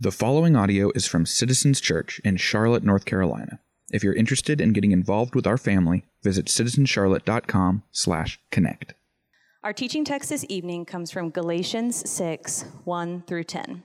[0.00, 3.58] The following audio is from Citizens Church in Charlotte, North Carolina.
[3.90, 8.94] If you're interested in getting involved with our family, visit citizenscharlotte.com/connect.
[9.64, 13.82] Our teaching text this evening comes from Galatians 6 1 through 10.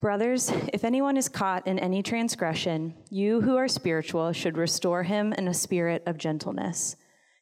[0.00, 5.32] Brothers, if anyone is caught in any transgression, you who are spiritual should restore him
[5.32, 6.96] in a spirit of gentleness.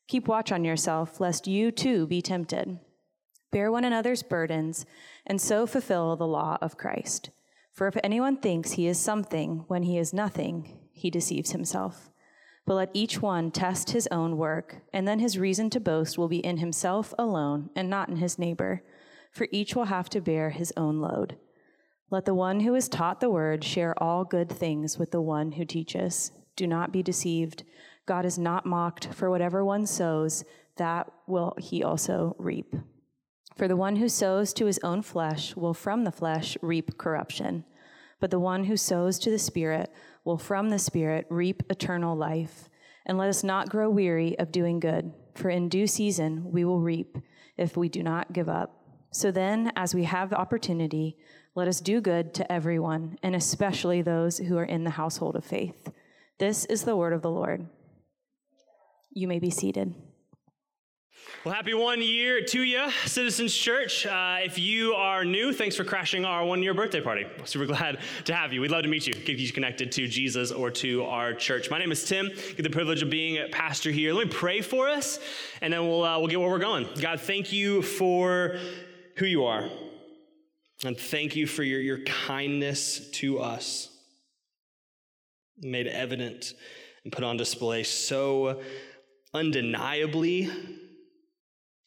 [0.09, 2.81] Keep watch on yourself, lest you too be tempted.
[3.51, 4.85] Bear one another's burdens,
[5.25, 7.31] and so fulfill the law of Christ.
[7.77, 12.09] For if anyone thinks he is something when he is nothing, he deceives himself.
[12.65, 16.27] But let each one test his own work, and then his reason to boast will
[16.27, 18.83] be in himself alone and not in his neighbor,
[19.31, 21.37] for each will have to bear his own load.
[22.11, 25.53] Let the one who is taught the word share all good things with the one
[25.53, 26.33] who teaches.
[26.57, 27.63] Do not be deceived.
[28.07, 32.75] God is not mocked, for whatever one sows, that will he also reap.
[33.57, 37.65] For the one who sows to his own flesh will from the flesh reap corruption,
[38.21, 39.91] but the one who sows to the Spirit
[40.25, 42.69] will from the Spirit reap eternal life.
[43.07, 46.81] And let us not grow weary of doing good, for in due season we will
[46.81, 47.17] reap
[47.57, 48.83] if we do not give up.
[49.11, 51.17] So then, as we have the opportunity,
[51.55, 55.45] let us do good to everyone, and especially those who are in the household of
[55.45, 55.91] faith.
[56.39, 57.67] This is the word of the Lord.
[59.11, 59.95] You may be seated.
[61.45, 64.07] Well, happy one year to you, Citizens Church.
[64.07, 67.27] Uh, if you are new, thanks for crashing our one year birthday party.
[67.45, 68.61] Super glad to have you.
[68.61, 71.71] We'd love to meet you, get you connected to Jesus or to our church.
[71.71, 72.29] My name is Tim.
[72.29, 74.13] Get the privilege of being a pastor here.
[74.13, 75.19] Let me pray for us,
[75.61, 76.89] and then we'll, uh, we'll get where we're going.
[77.01, 78.59] God, thank you for
[79.17, 79.69] who you are,
[80.85, 83.89] and thank you for your, your kindness to us,
[85.61, 86.55] made evident
[87.03, 88.63] and put on display so
[89.35, 90.51] undeniably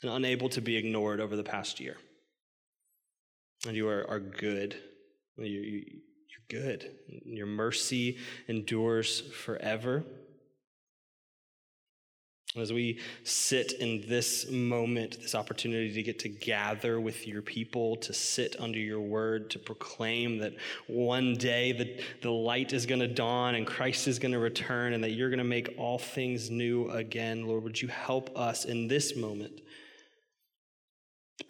[0.02, 1.98] and unable to be ignored over the past year.
[3.68, 4.76] And you are, are good.
[5.38, 5.86] You, you,
[6.30, 6.92] you're good.
[7.26, 10.04] Your mercy endures forever.
[12.58, 17.96] As we sit in this moment, this opportunity to get to gather with your people,
[17.98, 20.56] to sit under your word, to proclaim that
[20.88, 24.94] one day the, the light is going to dawn and Christ is going to return
[24.94, 28.66] and that you're going to make all things new again, Lord, would you help us
[28.66, 29.62] in this moment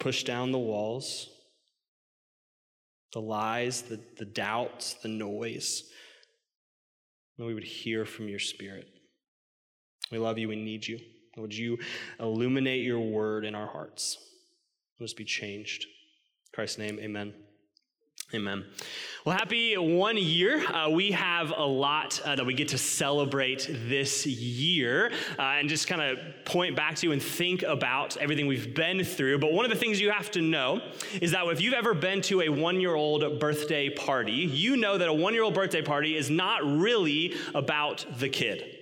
[0.00, 1.28] push down the walls,
[3.12, 5.84] the lies, the, the doubts, the noise,
[7.38, 8.88] and we would hear from your spirit.
[10.10, 10.48] We love you.
[10.48, 10.98] We need you.
[11.36, 11.78] Would you
[12.18, 14.18] illuminate your word in our hearts?
[14.98, 15.84] Let us be changed.
[15.84, 17.32] In Christ's name, amen.
[18.32, 18.64] Amen.
[19.24, 20.64] Well, happy one year.
[20.66, 25.68] Uh, we have a lot uh, that we get to celebrate this year uh, and
[25.68, 29.40] just kind of point back to and think about everything we've been through.
[29.40, 30.80] But one of the things you have to know
[31.20, 34.96] is that if you've ever been to a one year old birthday party, you know
[34.96, 38.79] that a one year old birthday party is not really about the kid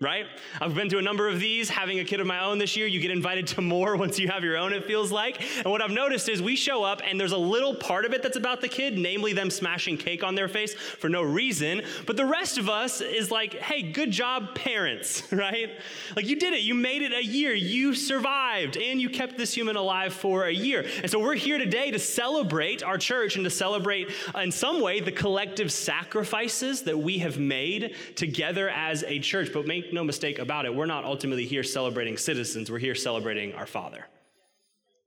[0.00, 0.24] right?
[0.62, 1.68] I've been to a number of these.
[1.68, 4.28] Having a kid of my own this year, you get invited to more once you
[4.28, 5.42] have your own, it feels like.
[5.58, 8.22] And what I've noticed is we show up and there's a little part of it
[8.22, 11.82] that's about the kid, namely them smashing cake on their face for no reason.
[12.06, 15.78] But the rest of us is like, hey, good job, parents, right?
[16.16, 16.62] Like you did it.
[16.62, 17.52] You made it a year.
[17.52, 20.86] You survived and you kept this human alive for a year.
[21.02, 24.80] And so we're here today to celebrate our church and to celebrate, uh, in some
[24.80, 29.52] way, the collective sacrifices that we have made together as a church.
[29.52, 33.52] But make no mistake about it, we're not ultimately here celebrating citizens, we're here celebrating
[33.54, 34.06] our Father.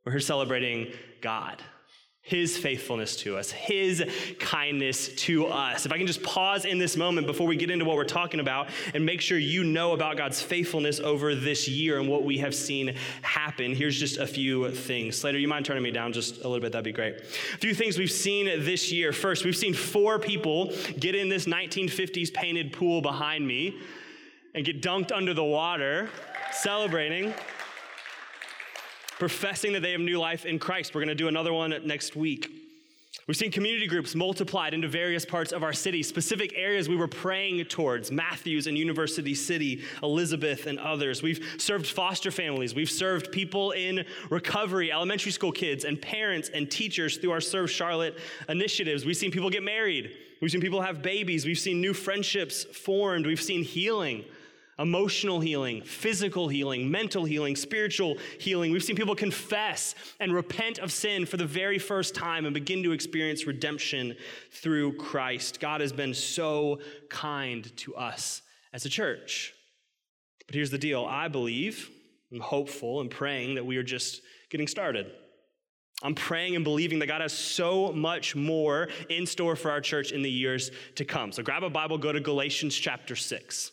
[0.06, 1.62] We're here celebrating God,
[2.22, 4.04] His faithfulness to us, His
[4.38, 5.86] kindness to us.
[5.86, 8.42] If I can just pause in this moment before we get into what we're talking
[8.42, 12.38] about and make sure you know about God's faithfulness over this year and what we
[12.40, 15.18] have seen happen, here's just a few things.
[15.18, 16.74] Slater, you mind turning me down just a little bit?
[16.74, 17.20] That'd be great.
[17.20, 19.14] A few things we've seen this year.
[19.14, 23.80] First, we've seen four people get in this 1950s painted pool behind me
[24.56, 26.10] and get dunked under the water,
[26.52, 27.34] celebrating,
[29.20, 30.94] professing that they have new life in Christ.
[30.94, 32.52] We're going to do another one next week.
[33.26, 37.08] We've seen community groups multiplied into various parts of our city, specific areas we were
[37.08, 41.24] praying towards Matthews and University City, Elizabeth, and others.
[41.24, 42.76] We've served foster families.
[42.76, 47.72] We've served people in recovery, elementary school kids, and parents and teachers through our Serve
[47.72, 49.06] Charlotte initiatives.
[49.06, 50.18] We've seen people get married.
[50.42, 51.46] We've seen people have babies.
[51.46, 53.26] We've seen new friendships formed.
[53.26, 54.26] We've seen healing
[54.80, 58.72] emotional healing, physical healing, mental healing, spiritual healing.
[58.72, 62.84] We've seen people confess and repent of sin for the very first time and begin
[62.84, 64.16] to experience redemption
[64.52, 65.60] through Christ.
[65.60, 66.80] God has been so
[67.10, 68.42] kind to us
[68.74, 69.54] as a church.
[70.48, 71.90] But here's the deal I believe,
[72.32, 75.12] I'm hopeful and praying that we are just getting started.
[76.02, 80.12] I'm praying and believing that God has so much more in store for our church
[80.12, 81.32] in the years to come.
[81.32, 83.72] So grab a Bible, go to Galatians chapter 6.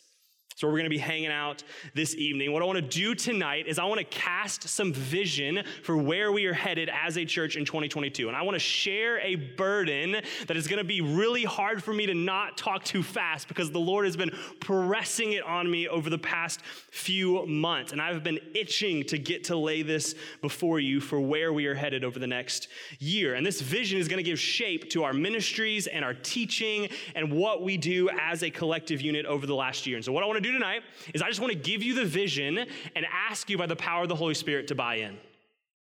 [0.60, 1.64] So we're going to be hanging out
[1.94, 2.52] this evening.
[2.52, 6.32] What I want to do tonight is I want to cast some vision for where
[6.32, 8.28] we are headed as a church in 2022.
[8.28, 11.94] And I want to share a burden that is going to be really hard for
[11.94, 15.88] me to not talk too fast because the Lord has been pressing it on me
[15.88, 16.60] over the past
[16.90, 17.92] few months.
[17.92, 21.74] And I've been itching to get to lay this before you for where we are
[21.74, 22.68] headed over the next
[22.98, 23.32] year.
[23.32, 27.32] And this vision is going to give shape to our ministries and our teaching and
[27.32, 29.96] what we do as a collective unit over the last year.
[29.96, 30.82] And so what I want to do tonight
[31.14, 32.58] is I just want to give you the vision
[32.96, 35.16] and ask you by the power of the Holy Spirit to buy in.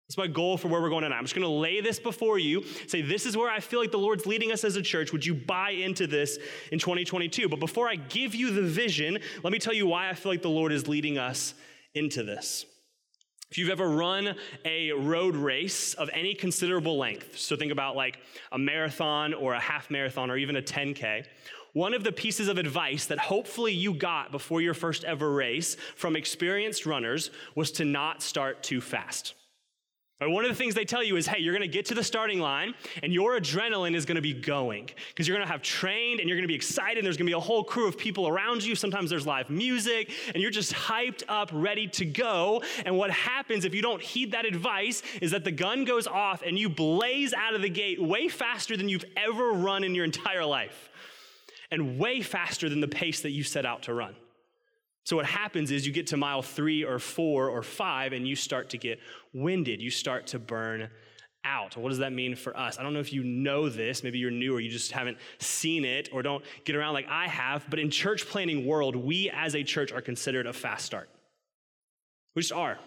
[0.07, 1.17] That's my goal for where we're going tonight.
[1.17, 3.91] I'm just going to lay this before you, say, this is where I feel like
[3.91, 5.11] the Lord's leading us as a church.
[5.11, 6.37] Would you buy into this
[6.71, 7.49] in 2022?
[7.49, 10.43] But before I give you the vision, let me tell you why I feel like
[10.43, 11.55] the Lord is leading us
[11.95, 12.67] into this.
[13.49, 18.19] If you've ever run a road race of any considerable length, so think about like
[18.51, 21.25] a marathon or a half marathon or even a 10K,
[21.75, 25.75] one of the pieces of advice that hopefully you got before your first ever race
[25.97, 29.33] from experienced runners was to not start too fast.
[30.21, 32.03] One of the things they tell you is, hey, you're going to get to the
[32.03, 32.73] starting line
[33.03, 36.29] and your adrenaline is going to be going because you're going to have trained and
[36.29, 36.99] you're going to be excited.
[36.99, 38.75] And there's going to be a whole crew of people around you.
[38.75, 42.63] Sometimes there's live music and you're just hyped up, ready to go.
[42.85, 46.41] And what happens if you don't heed that advice is that the gun goes off
[46.41, 50.05] and you blaze out of the gate way faster than you've ever run in your
[50.05, 50.89] entire life
[51.71, 54.15] and way faster than the pace that you set out to run.
[55.03, 58.35] So, what happens is you get to mile three or four or five, and you
[58.35, 58.99] start to get
[59.33, 59.81] winded.
[59.81, 60.89] You start to burn
[61.43, 61.77] out.
[61.77, 62.79] What does that mean for us?
[62.79, 64.03] I don't know if you know this.
[64.03, 67.27] Maybe you're new or you just haven't seen it or don't get around like I
[67.27, 67.65] have.
[67.69, 71.07] But in church planning world, we as a church are considered a fast start.
[72.35, 72.79] We just are.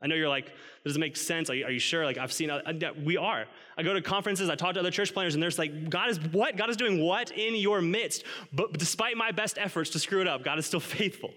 [0.00, 0.52] I know you're like,
[0.84, 1.50] does it make sense?
[1.50, 2.04] Are you, are you sure?
[2.04, 2.62] Like, I've seen, uh,
[3.04, 3.46] we are.
[3.76, 6.20] I go to conferences, I talk to other church planners, and there's like, God is
[6.20, 6.56] what?
[6.56, 8.24] God is doing what in your midst?
[8.52, 11.32] But despite my best efforts to screw it up, God is still faithful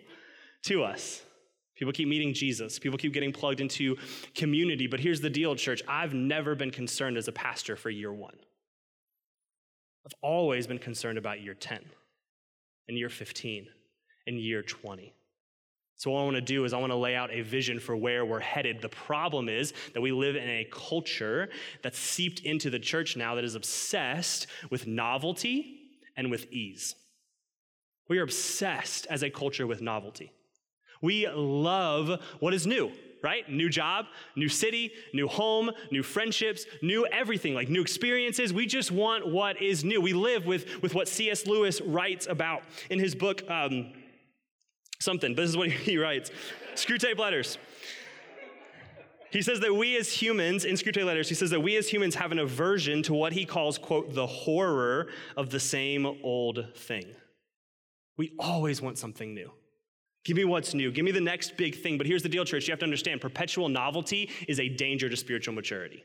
[0.63, 1.23] to us.
[1.75, 2.77] People keep meeting Jesus.
[2.77, 3.97] People keep getting plugged into
[4.35, 4.85] community.
[4.85, 8.35] But here's the deal, church I've never been concerned as a pastor for year one.
[10.05, 11.79] I've always been concerned about year 10
[12.87, 13.67] and year 15
[14.27, 15.13] and year 20.
[16.01, 17.95] So, what I want to do is, I want to lay out a vision for
[17.95, 18.81] where we're headed.
[18.81, 21.47] The problem is that we live in a culture
[21.83, 25.79] that's seeped into the church now that is obsessed with novelty
[26.17, 26.95] and with ease.
[28.09, 30.31] We are obsessed as a culture with novelty.
[31.03, 33.47] We love what is new, right?
[33.47, 38.51] New job, new city, new home, new friendships, new everything, like new experiences.
[38.51, 40.01] We just want what is new.
[40.01, 41.45] We live with, with what C.S.
[41.45, 43.47] Lewis writes about in his book.
[43.47, 43.93] Um,
[45.01, 45.35] something.
[45.35, 46.31] This is what he writes
[46.75, 47.57] Screwtape Letters.
[49.31, 52.15] He says that we as humans, in Screwtape Letters, he says that we as humans
[52.15, 55.07] have an aversion to what he calls, quote, the horror
[55.37, 57.05] of the same old thing.
[58.17, 59.51] We always want something new.
[60.25, 60.91] Give me what's new.
[60.91, 61.97] Give me the next big thing.
[61.97, 62.67] But here's the deal, church.
[62.67, 66.03] You have to understand perpetual novelty is a danger to spiritual maturity.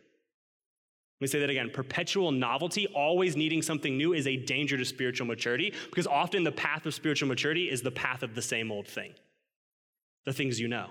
[1.19, 1.71] Let me say that again.
[1.71, 6.53] Perpetual novelty, always needing something new, is a danger to spiritual maturity because often the
[6.53, 9.15] path of spiritual maturity is the path of the same old thing.
[10.27, 10.91] The things you know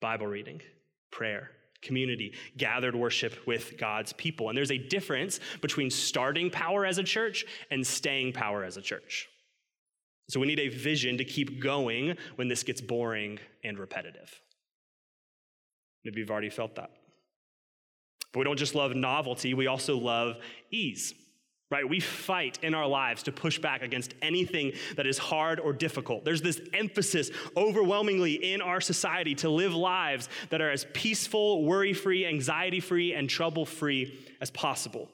[0.00, 0.62] Bible reading,
[1.10, 1.50] prayer,
[1.82, 4.48] community, gathered worship with God's people.
[4.48, 8.82] And there's a difference between starting power as a church and staying power as a
[8.82, 9.28] church.
[10.30, 14.40] So we need a vision to keep going when this gets boring and repetitive.
[16.02, 16.90] Maybe you've already felt that.
[18.34, 20.36] But we don't just love novelty, we also love
[20.70, 21.14] ease.
[21.70, 21.88] Right?
[21.88, 26.24] We fight in our lives to push back against anything that is hard or difficult.
[26.24, 31.92] There's this emphasis overwhelmingly in our society to live lives that are as peaceful, worry
[31.92, 35.08] free, anxiety free, and trouble free as possible.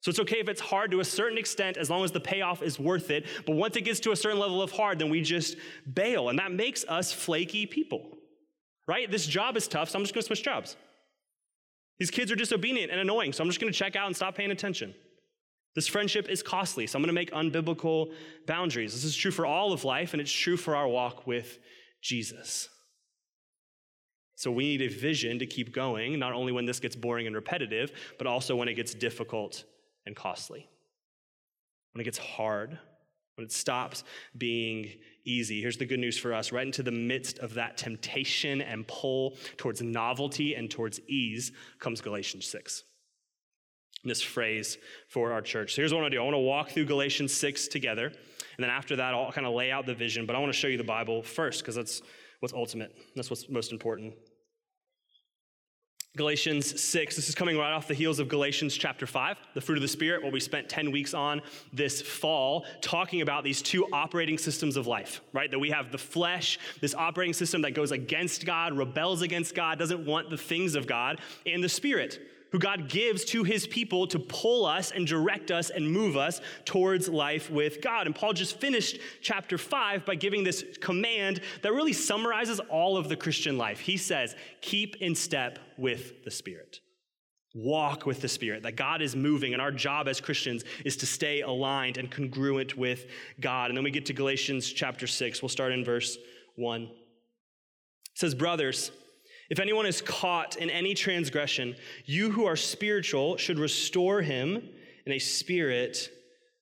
[0.00, 2.62] So it's okay if it's hard to a certain extent as long as the payoff
[2.62, 3.24] is worth it.
[3.46, 5.56] But once it gets to a certain level of hard, then we just
[5.94, 6.28] bail.
[6.28, 8.18] And that makes us flaky people.
[8.88, 9.10] Right?
[9.10, 10.76] This job is tough, so I'm just to switch jobs.
[12.02, 14.34] These kids are disobedient and annoying, so I'm just going to check out and stop
[14.34, 14.92] paying attention.
[15.76, 18.12] This friendship is costly, so I'm going to make unbiblical
[18.44, 18.92] boundaries.
[18.92, 21.60] This is true for all of life, and it's true for our walk with
[22.00, 22.68] Jesus.
[24.34, 27.36] So we need a vision to keep going, not only when this gets boring and
[27.36, 29.62] repetitive, but also when it gets difficult
[30.04, 30.68] and costly.
[31.92, 32.80] When it gets hard,
[33.36, 34.02] when it stops
[34.36, 34.90] being
[35.24, 35.60] easy.
[35.60, 39.36] Here's the good news for us right into the midst of that temptation and pull
[39.56, 42.84] towards novelty and towards ease comes Galatians 6.
[44.04, 45.74] This phrase for our church.
[45.74, 48.06] So here's what I want to do I want to walk through Galatians 6 together.
[48.06, 50.26] And then after that, I'll kind of lay out the vision.
[50.26, 52.02] But I want to show you the Bible first because that's
[52.40, 52.94] what's ultimate.
[53.14, 54.14] That's what's most important.
[56.14, 59.78] Galatians 6, this is coming right off the heels of Galatians chapter 5, the fruit
[59.78, 61.40] of the Spirit, what we spent 10 weeks on
[61.72, 65.50] this fall, talking about these two operating systems of life, right?
[65.50, 69.78] That we have the flesh, this operating system that goes against God, rebels against God,
[69.78, 72.20] doesn't want the things of God, and the Spirit,
[72.52, 76.40] who God gives to his people to pull us and direct us and move us
[76.64, 78.06] towards life with God.
[78.06, 83.08] And Paul just finished chapter 5 by giving this command that really summarizes all of
[83.08, 83.80] the Christian life.
[83.80, 86.80] He says, Keep in step with the Spirit.
[87.54, 91.06] Walk with the Spirit, that God is moving, and our job as Christians is to
[91.06, 93.06] stay aligned and congruent with
[93.40, 93.70] God.
[93.70, 95.42] And then we get to Galatians chapter 6.
[95.42, 96.16] We'll start in verse
[96.56, 96.82] 1.
[96.82, 96.88] It
[98.14, 98.90] says, Brothers,
[99.52, 104.66] if anyone is caught in any transgression, you who are spiritual should restore him
[105.04, 106.10] in a spirit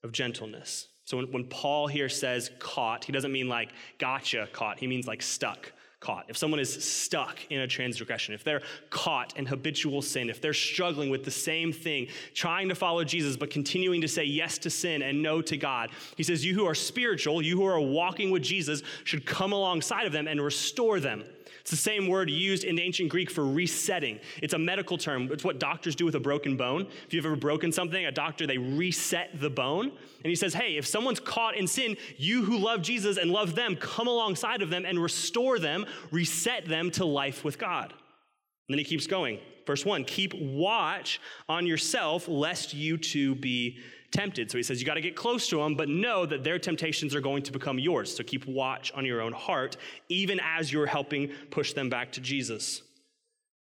[0.02, 0.88] of gentleness.
[1.04, 5.06] So when, when, Paul here says caught, he doesn't mean like gotcha caught, he means
[5.06, 5.70] like stuck
[6.00, 6.24] caught.
[6.28, 10.52] If someone is stuck in a transgression, if they're caught in habitual sin, if they're
[10.52, 14.70] struggling with the same thing, trying to follow Jesus, but continuing to say yes to
[14.70, 18.32] sin and no to God, he says, You who are spiritual, you who are walking
[18.32, 21.22] with Jesus, should come alongside of them and restore them.
[21.70, 24.18] It's the same word used in ancient Greek for resetting.
[24.42, 25.30] It's a medical term.
[25.30, 26.88] It's what doctors do with a broken bone.
[27.06, 29.84] If you've ever broken something, a doctor, they reset the bone.
[29.84, 33.54] And he says, hey, if someone's caught in sin, you who love Jesus and love
[33.54, 37.92] them, come alongside of them and restore them, reset them to life with God.
[37.92, 39.38] And then he keeps going.
[39.64, 43.78] Verse one, keep watch on yourself lest you too be
[44.10, 44.50] tempted.
[44.50, 47.14] So he says, you got to get close to them, but know that their temptations
[47.14, 48.14] are going to become yours.
[48.14, 49.76] So keep watch on your own heart,
[50.08, 52.82] even as you're helping push them back to Jesus.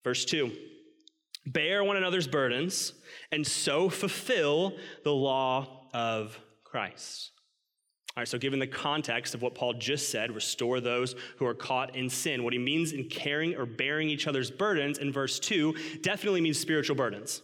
[0.04, 0.52] Verse 2
[1.46, 2.92] Bear one another's burdens,
[3.32, 7.32] and so fulfill the law of Christ.
[8.14, 11.54] All right, so given the context of what Paul just said, restore those who are
[11.54, 15.40] caught in sin, what he means in carrying or bearing each other's burdens in verse
[15.40, 17.40] 2 definitely means spiritual burdens.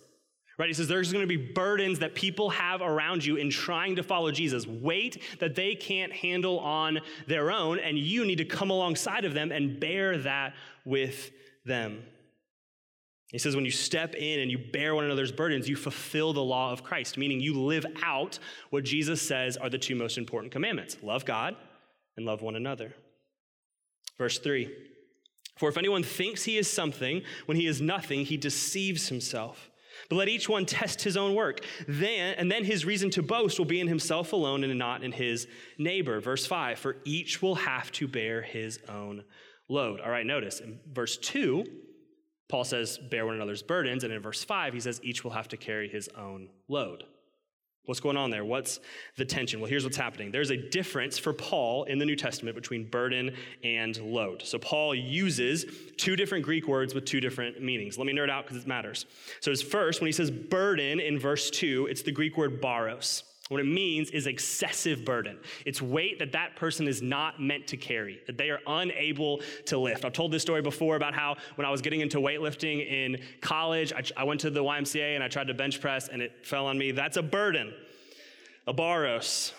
[0.59, 0.69] Right?
[0.69, 4.03] He says there's going to be burdens that people have around you in trying to
[4.03, 6.99] follow Jesus, weight that they can't handle on
[7.29, 11.31] their own, and you need to come alongside of them and bear that with
[11.65, 12.03] them.
[13.31, 16.43] He says, when you step in and you bear one another's burdens, you fulfill the
[16.43, 18.39] law of Christ, meaning you live out
[18.71, 21.55] what Jesus says are the two most important commandments love God
[22.17, 22.95] and love one another.
[24.17, 24.71] Verse 3
[25.57, 29.71] For if anyone thinks he is something when he is nothing, he deceives himself.
[30.09, 31.61] But let each one test his own work.
[31.87, 35.13] Then, and then his reason to boast will be in himself alone and not in
[35.13, 35.47] his
[35.77, 36.21] neighbor.
[36.21, 39.25] Verse 5 For each will have to bear his own
[39.69, 40.01] load.
[40.01, 41.65] All right, notice in verse 2,
[42.49, 44.05] Paul says, Bear one another's burdens.
[44.05, 47.05] And in verse 5, he says, Each will have to carry his own load.
[47.89, 48.45] What's going on there?
[48.45, 48.81] What's
[49.17, 49.61] the tension?
[49.61, 50.31] Well, here's what's happening.
[50.31, 54.43] There's a difference for Paul in the New Testament between burden and load.
[54.43, 55.65] So Paul uses
[55.97, 57.97] two different Greek words with two different meanings.
[57.97, 59.07] Let me nerd out because it matters.
[59.41, 63.23] So his first, when he says burden in verse 2, it's the Greek word baros.
[63.49, 65.39] What it means is excessive burden.
[65.65, 69.79] It's weight that that person is not meant to carry, that they are unable to
[69.79, 70.05] lift.
[70.05, 73.93] I've told this story before about how when I was getting into weightlifting in college,
[73.95, 76.67] I, I went to the YMCA and I tried to bench press and it fell
[76.67, 76.91] on me.
[76.91, 77.73] That's a burden,
[78.67, 79.53] a baros.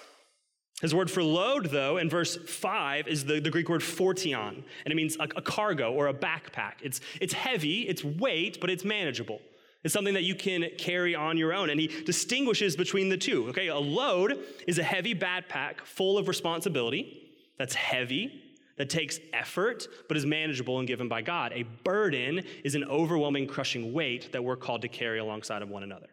[0.81, 4.91] His word for load, though, in verse 5 is the, the Greek word phortion, and
[4.91, 6.75] it means a, a cargo or a backpack.
[6.81, 9.41] It's, it's heavy, it's weight, but it's manageable.
[9.83, 11.69] It's something that you can carry on your own.
[11.69, 13.47] And he distinguishes between the two.
[13.49, 18.41] Okay, a load is a heavy backpack full of responsibility that's heavy,
[18.77, 21.51] that takes effort, but is manageable and given by God.
[21.53, 25.83] A burden is an overwhelming, crushing weight that we're called to carry alongside of one
[25.83, 26.07] another.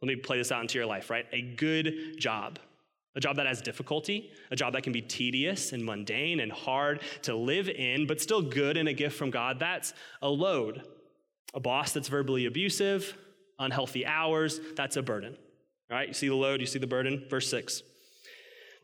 [0.00, 1.26] Let me play this out into your life, right?
[1.32, 2.58] A good job.
[3.16, 7.00] A job that has difficulty, a job that can be tedious and mundane and hard
[7.22, 10.86] to live in, but still good and a gift from God, that's a load.
[11.54, 13.16] A boss that's verbally abusive,
[13.58, 15.36] unhealthy hours, that's a burden.
[15.90, 17.26] All right, you see the load, you see the burden.
[17.30, 17.82] Verse 6.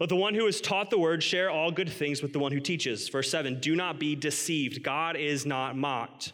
[0.00, 2.52] Let the one who is taught the word share all good things with the one
[2.52, 3.09] who teaches.
[3.09, 4.83] Verse 7 Do not be deceived.
[4.83, 6.33] God is not mocked.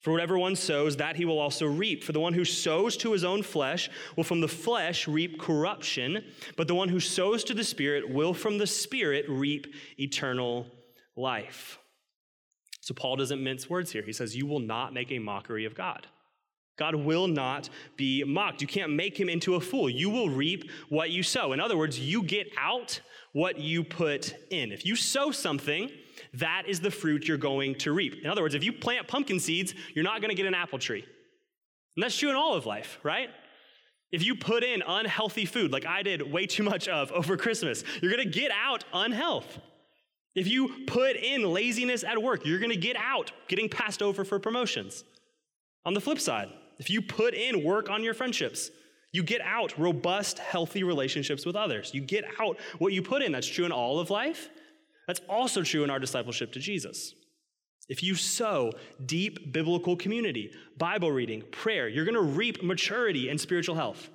[0.00, 2.04] For whatever one sows, that he will also reap.
[2.04, 6.24] For the one who sows to his own flesh will from the flesh reap corruption,
[6.56, 9.66] but the one who sows to the Spirit will from the Spirit reap
[9.98, 10.66] eternal
[11.16, 11.79] life.
[12.80, 14.02] So Paul doesn't mince words here.
[14.02, 16.06] He says, You will not make a mockery of God.
[16.78, 18.62] God will not be mocked.
[18.62, 19.90] You can't make him into a fool.
[19.90, 21.52] You will reap what you sow.
[21.52, 23.00] In other words, you get out
[23.32, 24.72] what you put in.
[24.72, 25.90] If you sow something,
[26.34, 28.24] that is the fruit you're going to reap.
[28.24, 30.78] In other words, if you plant pumpkin seeds, you're not going to get an apple
[30.78, 31.04] tree.
[31.96, 33.28] And that's true in all of life, right?
[34.10, 37.84] If you put in unhealthy food, like I did way too much of over Christmas,
[38.00, 39.58] you're going to get out unhealth.
[40.34, 44.24] If you put in laziness at work, you're going to get out getting passed over
[44.24, 45.04] for promotions.
[45.84, 48.70] On the flip side, if you put in work on your friendships,
[49.12, 51.92] you get out robust, healthy relationships with others.
[51.92, 53.32] You get out what you put in.
[53.32, 54.48] That's true in all of life.
[55.06, 57.14] That's also true in our discipleship to Jesus.
[57.88, 58.72] If you sow
[59.04, 64.08] deep biblical community, Bible reading, prayer, you're going to reap maturity and spiritual health.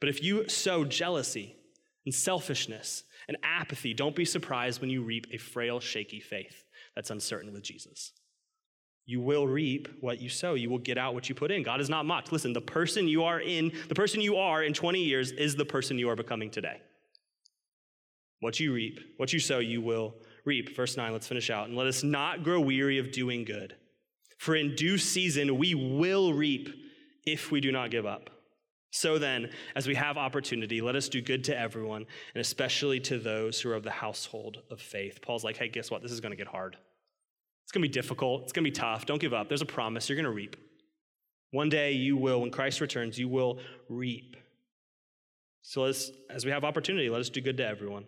[0.00, 1.54] But if you sow jealousy
[2.04, 6.64] and selfishness and apathy, don't be surprised when you reap a frail, shaky faith
[6.96, 8.10] that's uncertain with Jesus.
[9.06, 10.54] You will reap what you sow.
[10.54, 11.62] You will get out what you put in.
[11.62, 12.32] God is not mocked.
[12.32, 15.64] Listen, the person you are in, the person you are in 20 years is the
[15.64, 16.80] person you are becoming today.
[18.40, 20.74] What you reap, what you sow, you will reap.
[20.74, 21.68] Verse 9, let's finish out.
[21.68, 23.76] And let us not grow weary of doing good,
[24.38, 26.68] for in due season we will reap
[27.24, 28.39] if we do not give up.
[28.90, 33.18] So then, as we have opportunity, let us do good to everyone, and especially to
[33.18, 35.20] those who are of the household of faith.
[35.22, 36.02] Paul's like, hey, guess what?
[36.02, 36.76] This is going to get hard.
[37.64, 38.42] It's going to be difficult.
[38.42, 39.06] It's going to be tough.
[39.06, 39.48] Don't give up.
[39.48, 40.08] There's a promise.
[40.08, 40.56] You're going to reap.
[41.52, 44.36] One day you will, when Christ returns, you will reap.
[45.62, 48.06] So let's, as we have opportunity, let us do good to everyone.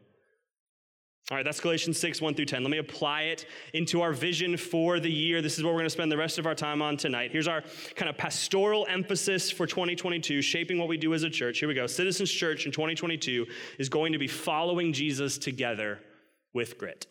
[1.31, 2.65] All right, that's Galatians 6, 1 through 10.
[2.65, 5.41] Let me apply it into our vision for the year.
[5.41, 7.31] This is what we're going to spend the rest of our time on tonight.
[7.31, 7.63] Here's our
[7.95, 11.61] kind of pastoral emphasis for 2022, shaping what we do as a church.
[11.61, 11.87] Here we go.
[11.87, 13.47] Citizens Church in 2022
[13.79, 16.01] is going to be following Jesus together
[16.55, 17.07] with grit.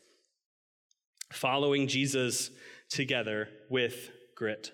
[1.32, 2.51] Following Jesus
[2.89, 4.72] together with grit.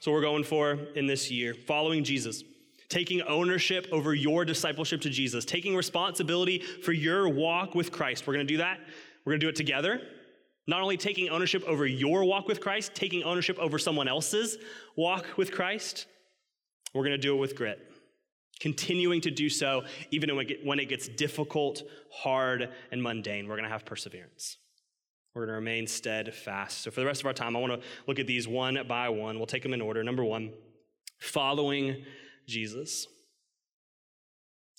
[0.00, 2.42] So, we're going for in this year, following Jesus
[2.92, 8.26] taking ownership over your discipleship to Jesus, taking responsibility for your walk with Christ.
[8.26, 8.78] We're going to do that.
[9.24, 10.02] We're going to do it together.
[10.66, 14.58] Not only taking ownership over your walk with Christ, taking ownership over someone else's
[14.94, 16.06] walk with Christ.
[16.92, 17.80] We're going to do it with grit.
[18.60, 20.28] Continuing to do so, even
[20.62, 21.82] when it gets difficult,
[22.12, 23.48] hard, and mundane.
[23.48, 24.58] We're going to have perseverance.
[25.34, 26.82] We're going to remain steadfast.
[26.82, 29.08] So, for the rest of our time, I want to look at these one by
[29.08, 29.38] one.
[29.38, 30.04] We'll take them in order.
[30.04, 30.52] Number one,
[31.18, 32.04] following
[32.46, 33.06] Jesus.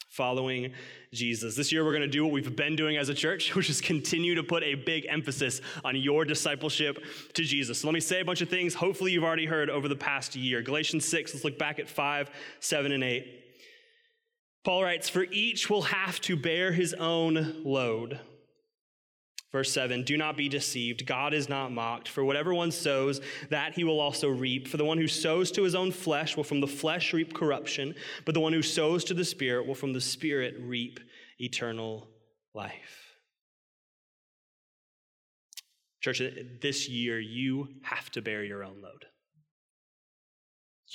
[0.10, 0.74] Following
[1.12, 1.56] Jesus.
[1.56, 3.82] This year, we're going to do what we've been doing as a church, which is
[3.82, 7.82] continue to put a big emphasis on your discipleship to Jesus.
[7.82, 8.76] So let me say a bunch of things.
[8.76, 10.62] Hopefully, you've already heard over the past year.
[10.62, 13.40] Galatians 6, let's look back at 5, 7, and 8.
[14.64, 18.20] Paul writes, For each will have to bear his own load.
[19.54, 21.06] Verse 7 Do not be deceived.
[21.06, 22.10] God is not mocked.
[22.10, 24.68] For whatever one sows, that he will also reap.
[24.68, 27.96] For the one who sows to his own flesh will from the flesh reap corruption,
[28.26, 31.00] but the one who sows to the Spirit will from the Spirit reap
[31.40, 32.10] eternal
[32.54, 33.16] life.
[36.02, 36.22] Church,
[36.62, 39.06] this year you have to bear your own load.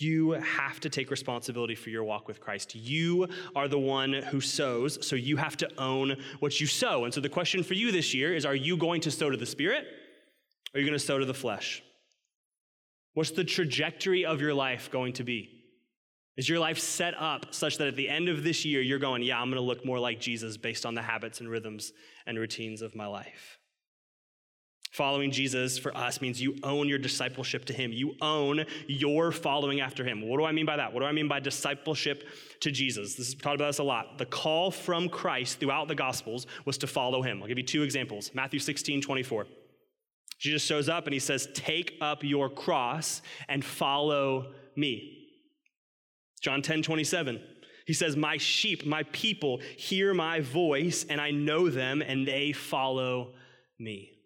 [0.01, 2.75] You have to take responsibility for your walk with Christ.
[2.75, 7.05] You are the one who sows, so you have to own what you sow.
[7.05, 9.37] And so the question for you this year is are you going to sow to
[9.37, 9.85] the Spirit
[10.73, 11.83] or are you going to sow to the flesh?
[13.15, 15.59] What's the trajectory of your life going to be?
[16.37, 19.25] Is your life set up such that at the end of this year, you're going,
[19.25, 21.93] yeah, I'm going to look more like Jesus based on the habits and rhythms
[22.27, 23.58] and routines of my life?
[24.93, 27.93] Following Jesus for us means you own your discipleship to Him.
[27.93, 30.27] You own your following after Him.
[30.27, 30.93] What do I mean by that?
[30.93, 32.25] What do I mean by discipleship
[32.61, 33.15] to Jesus?
[33.15, 34.19] This is talked about this a lot.
[34.19, 37.43] The call from Christ throughout the Gospels was to follow Him.
[37.43, 39.47] I'll give you two examples Matthew 16, 24.
[40.39, 45.15] Jesus shows up and He says, Take up your cross and follow me.
[46.41, 47.43] John 10, 27.
[47.87, 52.53] He says, My sheep, my people hear my voice, and I know them, and they
[52.53, 53.33] follow
[53.79, 54.18] me.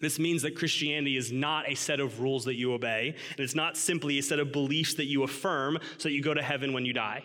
[0.00, 3.54] This means that Christianity is not a set of rules that you obey, and it's
[3.54, 6.72] not simply a set of beliefs that you affirm so that you go to heaven
[6.72, 7.24] when you die.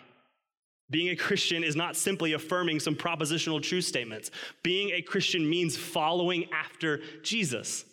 [0.90, 4.30] Being a Christian is not simply affirming some propositional truth statements.
[4.62, 7.84] Being a Christian means following after Jesus.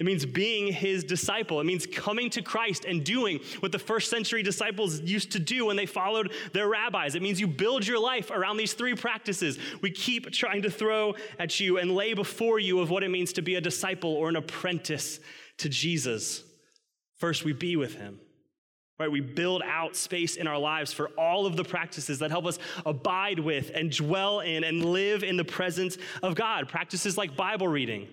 [0.00, 1.60] It means being his disciple.
[1.60, 5.66] It means coming to Christ and doing what the first century disciples used to do
[5.66, 7.14] when they followed their rabbis.
[7.14, 11.14] It means you build your life around these three practices we keep trying to throw
[11.38, 14.28] at you and lay before you of what it means to be a disciple or
[14.28, 15.20] an apprentice
[15.58, 16.42] to Jesus.
[17.18, 18.18] First, we be with him.
[18.98, 22.46] Right, we build out space in our lives for all of the practices that help
[22.46, 26.68] us abide with and dwell in and live in the presence of God.
[26.68, 28.06] Practices like Bible reading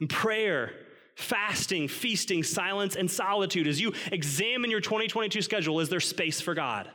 [0.00, 0.72] and prayer
[1.18, 3.66] fasting, feasting, silence, and solitude.
[3.66, 6.88] As you examine your 2022 schedule, is there space for God?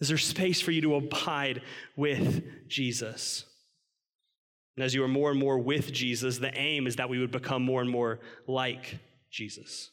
[0.00, 1.60] Is there space for you to abide
[1.96, 3.44] with Jesus?
[4.76, 7.30] And as you are more and more with Jesus, the aim is that we would
[7.30, 8.98] become more and more like
[9.30, 9.90] Jesus.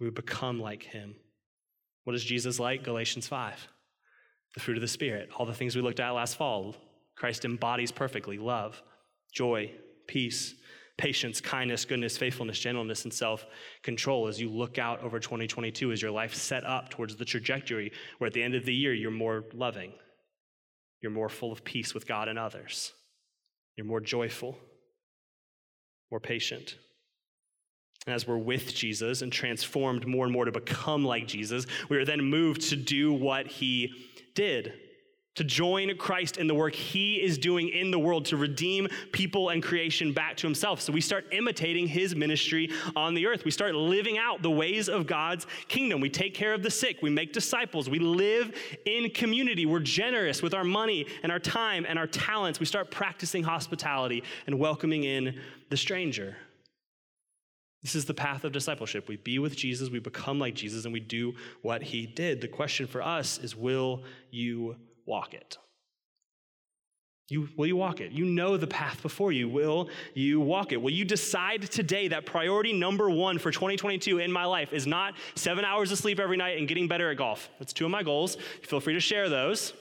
[0.00, 1.14] We would become like him.
[2.02, 2.82] What is Jesus like?
[2.82, 3.68] Galatians 5.
[4.54, 6.74] The fruit of the Spirit, all the things we looked at last fall.
[7.14, 8.82] Christ embodies perfectly love,
[9.32, 9.70] joy,
[10.08, 10.56] peace,
[11.02, 13.44] patience, kindness, goodness, faithfulness, gentleness, and self
[13.82, 15.90] control as you look out over 2022?
[15.90, 18.94] Is your life set up towards the trajectory where at the end of the year
[18.94, 19.92] you're more loving,
[21.00, 22.92] you're more full of peace with God and others,
[23.76, 24.56] you're more joyful,
[26.12, 26.76] more patient?
[28.06, 31.96] And as we're with Jesus and transformed more and more to become like Jesus, we
[31.96, 33.92] are then moved to do what he
[34.36, 34.72] did
[35.34, 39.48] to join Christ in the work he is doing in the world to redeem people
[39.48, 40.80] and creation back to himself.
[40.80, 43.44] So we start imitating his ministry on the earth.
[43.44, 46.00] We start living out the ways of God's kingdom.
[46.00, 49.64] We take care of the sick, we make disciples, we live in community.
[49.64, 52.60] We're generous with our money and our time and our talents.
[52.60, 55.40] We start practicing hospitality and welcoming in
[55.70, 56.36] the stranger.
[57.82, 59.08] This is the path of discipleship.
[59.08, 62.40] We be with Jesus, we become like Jesus, and we do what he did.
[62.40, 65.58] The question for us is will you walk it?
[67.28, 68.12] You, will you walk it?
[68.12, 69.48] You know the path before you.
[69.48, 70.82] Will you walk it?
[70.82, 75.14] Will you decide today that priority number one for 2022 in my life is not
[75.34, 77.48] seven hours of sleep every night and getting better at golf?
[77.58, 78.36] That's two of my goals.
[78.62, 79.72] Feel free to share those.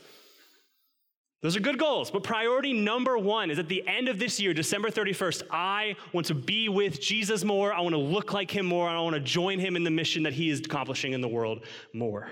[1.42, 4.54] Those are good goals, but priority number one is at the end of this year,
[4.54, 7.74] December 31st, I want to be with Jesus more.
[7.74, 8.88] I want to look like him more.
[8.88, 11.66] I want to join him in the mission that he is accomplishing in the world
[11.94, 12.30] more.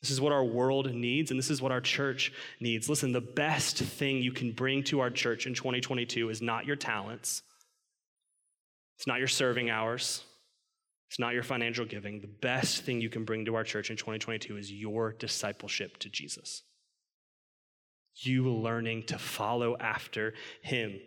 [0.00, 2.88] This is what our world needs, and this is what our church needs.
[2.88, 6.76] Listen, the best thing you can bring to our church in 2022 is not your
[6.76, 7.42] talents,
[8.96, 10.24] it's not your serving hours,
[11.08, 12.20] it's not your financial giving.
[12.20, 16.08] The best thing you can bring to our church in 2022 is your discipleship to
[16.08, 16.62] Jesus.
[18.14, 20.98] You learning to follow after him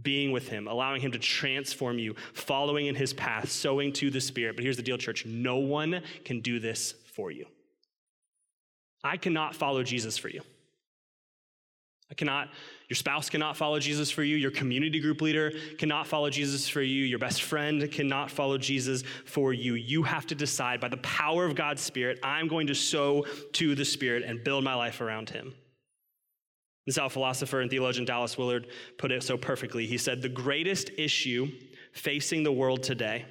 [0.00, 4.20] being with him, allowing him to transform you, following in his path, sowing to the
[4.20, 4.56] Spirit.
[4.56, 7.46] But here's the deal, church no one can do this for you.
[9.06, 10.42] I cannot follow Jesus for you.
[12.10, 12.50] I cannot,
[12.88, 14.36] your spouse cannot follow Jesus for you.
[14.36, 17.04] Your community group leader cannot follow Jesus for you.
[17.04, 19.74] Your best friend cannot follow Jesus for you.
[19.74, 23.74] You have to decide by the power of God's Spirit, I'm going to sow to
[23.74, 25.52] the Spirit and build my life around Him.
[26.86, 29.86] This is how philosopher and theologian Dallas Willard put it so perfectly.
[29.86, 31.48] He said, The greatest issue
[31.92, 33.24] facing the world today,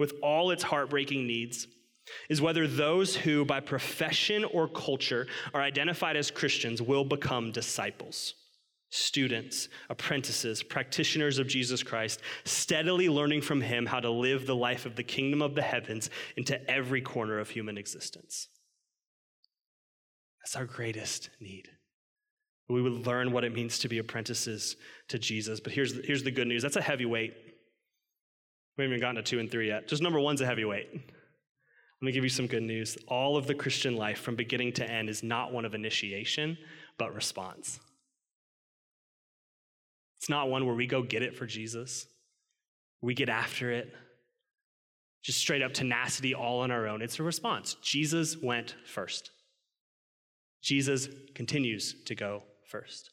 [0.00, 1.68] with all its heartbreaking needs,
[2.28, 8.34] is whether those who, by profession or culture, are identified as Christians will become disciples,
[8.90, 14.86] students, apprentices, practitioners of Jesus Christ, steadily learning from him how to live the life
[14.86, 18.48] of the kingdom of the heavens into every corner of human existence.
[20.42, 21.68] That's our greatest need.
[22.68, 24.76] We would learn what it means to be apprentices
[25.08, 25.58] to Jesus.
[25.58, 27.34] But here's, here's the good news that's a heavy weight.
[28.76, 29.88] We haven't even gotten to two and three yet.
[29.88, 30.88] Just number one's a heavy weight.
[32.00, 32.96] Let me give you some good news.
[33.08, 36.56] All of the Christian life from beginning to end is not one of initiation,
[36.96, 37.80] but response.
[40.18, 42.06] It's not one where we go get it for Jesus,
[43.00, 43.92] we get after it,
[45.22, 47.02] just straight up tenacity all on our own.
[47.02, 47.74] It's a response.
[47.82, 49.30] Jesus went first,
[50.62, 53.10] Jesus continues to go first.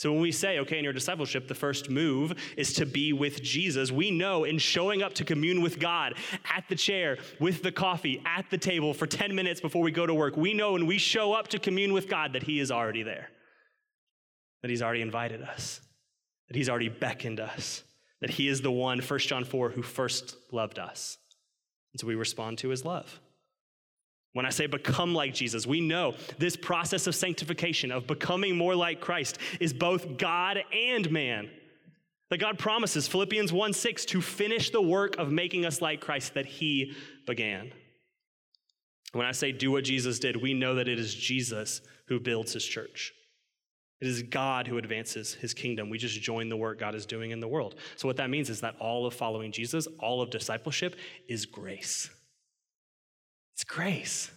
[0.00, 3.42] So when we say, okay, in your discipleship, the first move is to be with
[3.42, 6.14] Jesus, we know in showing up to commune with God
[6.50, 10.06] at the chair, with the coffee, at the table for 10 minutes before we go
[10.06, 12.70] to work, we know when we show up to commune with God that He is
[12.70, 13.28] already there,
[14.62, 15.82] that He's already invited us,
[16.48, 17.82] that He's already beckoned us,
[18.22, 21.18] that He is the one, 1 John 4, who first loved us.
[21.92, 23.20] And so we respond to His love.
[24.32, 28.76] When I say become like Jesus, we know this process of sanctification, of becoming more
[28.76, 31.50] like Christ, is both God and man.
[32.30, 36.34] That God promises, Philippians 1 6, to finish the work of making us like Christ
[36.34, 36.94] that he
[37.26, 37.72] began.
[39.12, 42.52] When I say do what Jesus did, we know that it is Jesus who builds
[42.52, 43.12] his church.
[44.00, 45.90] It is God who advances his kingdom.
[45.90, 47.74] We just join the work God is doing in the world.
[47.96, 50.94] So, what that means is that all of following Jesus, all of discipleship,
[51.28, 52.08] is grace.
[53.60, 54.30] It's grace.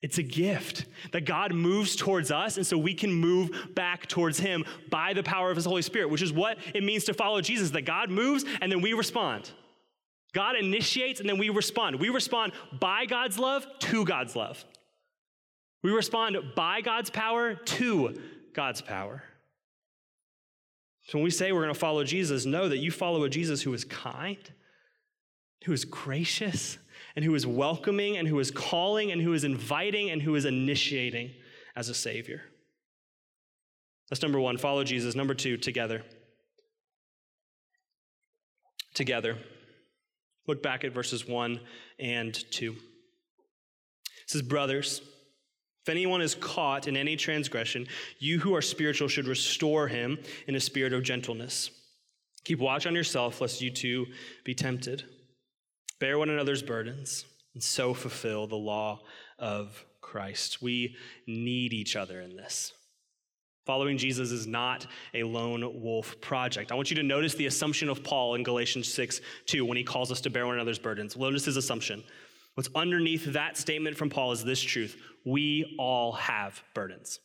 [0.00, 4.40] It's a gift that God moves towards us, and so we can move back towards
[4.40, 7.42] Him by the power of His Holy Spirit, which is what it means to follow
[7.42, 9.50] Jesus that God moves and then we respond.
[10.32, 12.00] God initiates and then we respond.
[12.00, 14.64] We respond by God's love to God's love.
[15.82, 18.18] We respond by God's power to
[18.54, 19.22] God's power.
[21.08, 23.60] So when we say we're going to follow Jesus, know that you follow a Jesus
[23.60, 24.38] who is kind,
[25.66, 26.78] who is gracious,
[27.16, 30.44] and who is welcoming and who is calling and who is inviting and who is
[30.44, 31.30] initiating
[31.76, 32.42] as a Savior.
[34.10, 35.14] That's number one, follow Jesus.
[35.14, 36.02] Number two, together.
[38.94, 39.38] Together.
[40.46, 41.60] Look back at verses one
[41.98, 42.72] and two.
[42.72, 45.00] It says, Brothers,
[45.82, 47.86] if anyone is caught in any transgression,
[48.18, 51.70] you who are spiritual should restore him in a spirit of gentleness.
[52.44, 54.06] Keep watch on yourself, lest you too
[54.44, 55.04] be tempted.
[56.02, 59.02] Bear one another's burdens, and so fulfill the law
[59.38, 60.60] of Christ.
[60.60, 60.96] We
[61.28, 62.72] need each other in this.
[63.66, 64.84] Following Jesus is not
[65.14, 66.72] a lone wolf project.
[66.72, 69.84] I want you to notice the assumption of Paul in Galatians 6 2 when he
[69.84, 71.16] calls us to bear one another's burdens.
[71.16, 72.02] Notice his assumption.
[72.54, 77.20] What's underneath that statement from Paul is this truth we all have burdens.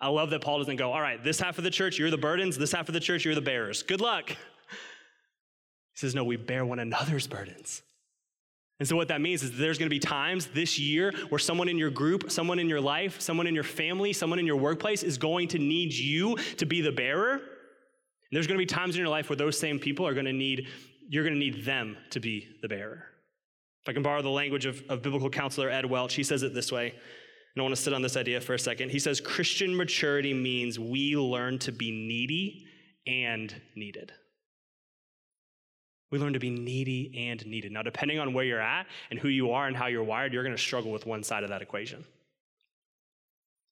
[0.00, 2.18] I love that Paul doesn't go, all right, this half of the church, you're the
[2.18, 3.84] burdens, this half of the church, you're the bearers.
[3.84, 4.36] Good luck.
[5.96, 7.82] He says, no, we bear one another's burdens.
[8.78, 11.68] And so, what that means is there's going to be times this year where someone
[11.68, 15.02] in your group, someone in your life, someone in your family, someone in your workplace
[15.02, 17.32] is going to need you to be the bearer.
[17.32, 17.40] And
[18.32, 20.32] there's going to be times in your life where those same people are going to
[20.32, 20.68] need,
[21.08, 23.06] you're going to need them to be the bearer.
[23.82, 26.52] If I can borrow the language of, of biblical counselor Ed Welch, he says it
[26.52, 26.90] this way.
[26.90, 28.90] And I want to sit on this idea for a second.
[28.90, 32.66] He says Christian maturity means we learn to be needy
[33.06, 34.12] and needed.
[36.10, 37.72] We learn to be needy and needed.
[37.72, 40.44] Now, depending on where you're at and who you are and how you're wired, you're
[40.44, 42.04] going to struggle with one side of that equation.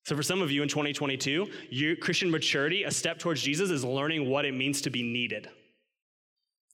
[0.05, 3.85] So, for some of you in 2022, you, Christian maturity, a step towards Jesus, is
[3.85, 5.49] learning what it means to be needed.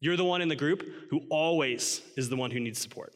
[0.01, 3.13] You're the one in the group who always is the one who needs support.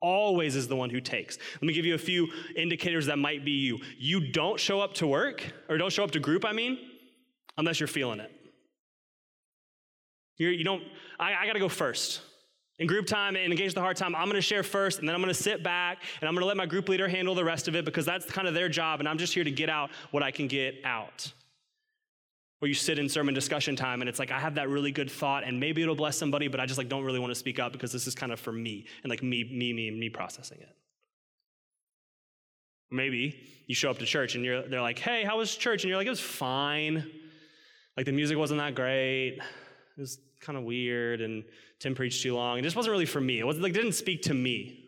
[0.00, 1.38] Always is the one who takes.
[1.54, 3.80] Let me give you a few indicators that might be you.
[3.98, 6.78] You don't show up to work, or don't show up to group, I mean,
[7.56, 8.30] unless you're feeling it.
[10.38, 10.82] You're, you don't,
[11.18, 12.20] I, I got to go first.
[12.78, 15.14] In group time and engage the hard time, I'm going to share first, and then
[15.14, 17.44] I'm going to sit back, and I'm going to let my group leader handle the
[17.44, 19.68] rest of it because that's kind of their job, and I'm just here to get
[19.68, 21.32] out what I can get out.
[22.60, 25.10] Or you sit in sermon discussion time, and it's like I have that really good
[25.10, 27.58] thought, and maybe it'll bless somebody, but I just like don't really want to speak
[27.58, 30.58] up because this is kind of for me and like me, me, me, me processing
[30.60, 30.74] it.
[32.90, 35.88] Maybe you show up to church and you're, they're like, "Hey, how was church?" And
[35.88, 37.10] you're like, "It was fine.
[37.96, 39.38] Like the music wasn't that great."
[39.96, 41.44] It was kind of weird, and
[41.78, 42.58] Tim preached too long.
[42.58, 43.38] It just wasn't really for me.
[43.38, 44.78] It wasn't like didn't speak to me.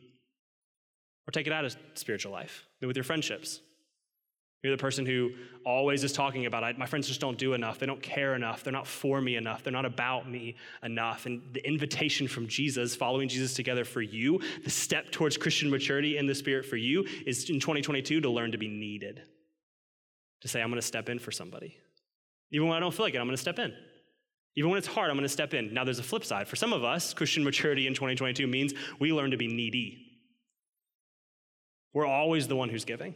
[1.27, 2.67] Or take it out of spiritual life.
[2.81, 3.61] with your friendships.
[4.63, 5.33] You're the person who
[5.67, 6.79] always is talking about, it.
[6.79, 7.79] my friends just don't do enough.
[7.79, 8.65] They don't care enough.
[8.65, 9.63] They're not for me enough.
[9.63, 11.27] They're not about me enough.
[11.27, 16.17] And the invitation from Jesus, following Jesus together for you, the step towards Christian maturity
[16.17, 19.23] in the Spirit for you is in 2022 to learn to be needed.
[20.41, 21.77] To say, I'm going to step in for somebody.
[22.51, 23.75] Even when I don't feel like it, I'm going to step in.
[24.57, 25.75] Even when it's hard, I'm going to step in.
[25.75, 26.47] Now, there's a flip side.
[26.47, 30.01] For some of us, Christian maturity in 2022 means we learn to be needy.
[31.93, 33.15] We're always the one who's giving.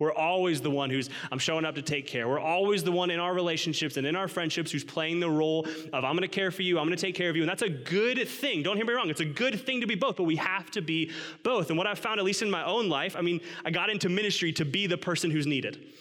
[0.00, 2.26] We're always the one who's, I'm showing up to take care.
[2.26, 5.66] We're always the one in our relationships and in our friendships who's playing the role
[5.92, 7.42] of, I'm going to care for you, I'm going to take care of you.
[7.42, 8.62] And that's a good thing.
[8.62, 9.10] Don't hear me wrong.
[9.10, 11.12] It's a good thing to be both, but we have to be
[11.44, 11.68] both.
[11.68, 14.08] And what I've found, at least in my own life, I mean, I got into
[14.08, 15.92] ministry to be the person who's needed.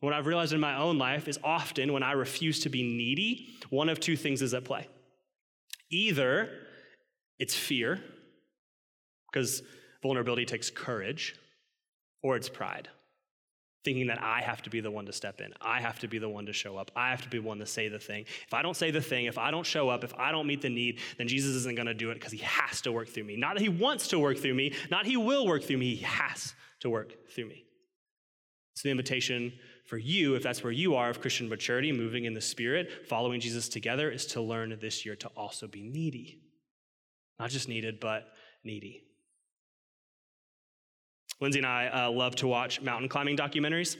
[0.00, 3.48] What I've realized in my own life is often when I refuse to be needy,
[3.70, 4.88] one of two things is at play.
[5.90, 6.50] Either
[7.38, 8.00] it's fear,
[9.30, 9.62] because
[10.02, 11.34] vulnerability takes courage,
[12.22, 12.88] or it's pride,
[13.84, 15.52] thinking that I have to be the one to step in.
[15.60, 16.90] I have to be the one to show up.
[16.96, 18.24] I have to be the one to say the thing.
[18.46, 20.60] If I don't say the thing, if I don't show up, if I don't meet
[20.60, 23.24] the need, then Jesus isn't going to do it because he has to work through
[23.24, 23.36] me.
[23.36, 26.04] Not that he wants to work through me, not he will work through me, he
[26.04, 27.64] has to work through me.
[28.74, 29.52] It's the invitation
[29.86, 33.40] for you, if that's where you are of Christian maturity, moving in the Spirit, following
[33.40, 36.40] Jesus together, is to learn this year to also be needy.
[37.38, 38.24] Not just needed, but
[38.64, 39.04] needy.
[41.40, 43.96] Lindsay and I uh, love to watch mountain climbing documentaries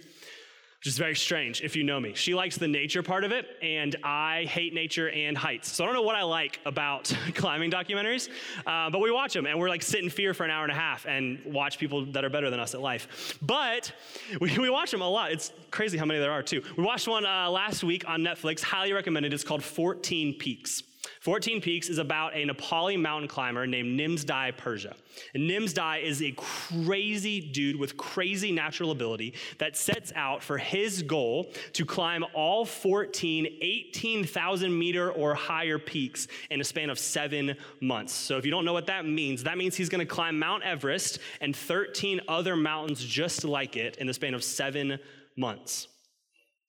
[0.78, 2.14] which is very strange if you know me.
[2.14, 5.72] She likes the nature part of it, and I hate nature and heights.
[5.72, 8.28] So I don't know what I like about climbing documentaries,
[8.66, 10.72] uh, but we watch them, and we're like sit in fear for an hour and
[10.72, 13.38] a half and watch people that are better than us at life.
[13.42, 13.92] But
[14.40, 15.32] we, we watch them a lot.
[15.32, 16.62] It's crazy how many there are, too.
[16.76, 19.32] We watched one uh, last week on Netflix, highly recommended.
[19.32, 20.82] It's called 14 Peaks.
[21.26, 24.94] 14 Peaks is about a Nepali mountain climber named Nimsdai Purja.
[25.34, 31.02] And Nimsdai is a crazy dude with crazy natural ability that sets out for his
[31.02, 37.56] goal to climb all 14 18,000 meter or higher peaks in a span of seven
[37.80, 38.12] months.
[38.12, 40.62] So if you don't know what that means, that means he's going to climb Mount
[40.62, 45.00] Everest and 13 other mountains just like it in the span of seven
[45.36, 45.88] months.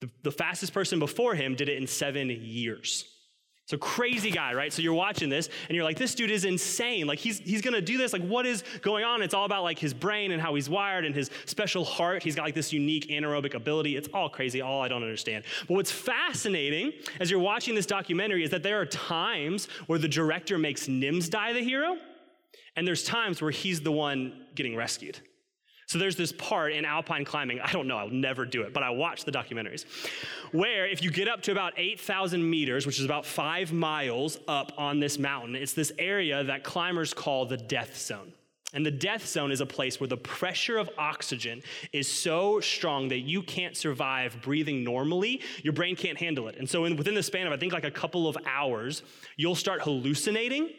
[0.01, 3.05] The, the fastest person before him did it in seven years.
[3.67, 4.71] So crazy guy, right?
[4.71, 7.05] So you're watching this and you're like, this dude is insane.
[7.05, 8.13] Like he's he's gonna do this.
[8.13, 9.21] Like, what is going on?
[9.21, 12.23] It's all about like his brain and how he's wired and his special heart.
[12.23, 13.97] He's got like this unique anaerobic ability.
[13.97, 15.43] It's all crazy, all I don't understand.
[15.67, 20.07] But what's fascinating as you're watching this documentary is that there are times where the
[20.07, 21.97] director makes Nimsdai the hero,
[22.77, 25.19] and there's times where he's the one getting rescued.
[25.87, 28.83] So there's this part in alpine climbing, I don't know, I'll never do it, but
[28.83, 29.85] I watch the documentaries,
[30.51, 34.73] where if you get up to about 8,000 meters, which is about five miles up
[34.77, 38.33] on this mountain, it's this area that climbers call the death zone.
[38.73, 43.07] And the death zone is a place where the pressure of oxygen is so strong
[43.07, 45.39] that you can't survive breathing normally.
[45.63, 46.57] Your brain can't handle it.
[46.57, 49.03] And so, in, within the span of, I think, like a couple of hours,
[49.37, 50.69] you'll start hallucinating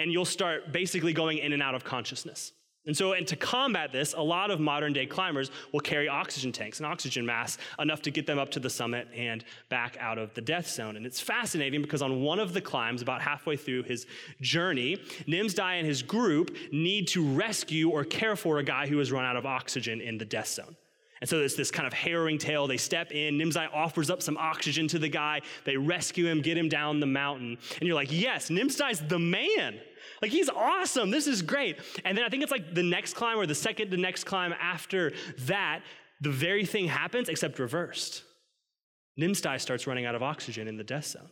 [0.00, 2.50] and you'll start basically going in and out of consciousness.
[2.86, 6.52] And so, and to combat this, a lot of modern day climbers will carry oxygen
[6.52, 10.18] tanks and oxygen masks enough to get them up to the summit and back out
[10.18, 10.96] of the death zone.
[10.96, 14.06] And it's fascinating because on one of the climbs, about halfway through his
[14.40, 19.10] journey, Nimsdai and his group need to rescue or care for a guy who has
[19.10, 20.76] run out of oxygen in the death zone.
[21.20, 22.66] And so there's this kind of harrowing tale.
[22.66, 26.58] They step in, Nimsdai offers up some oxygen to the guy, they rescue him, get
[26.58, 27.56] him down the mountain.
[27.80, 29.80] And you're like, yes, Nimsdai's the man.
[30.22, 31.10] Like he's awesome.
[31.10, 31.78] This is great.
[32.04, 34.54] And then I think it's like the next climb or the second to next climb
[34.60, 35.82] after that,
[36.20, 38.22] the very thing happens except reversed.
[39.20, 41.28] Nimsdai starts running out of oxygen in the death zone.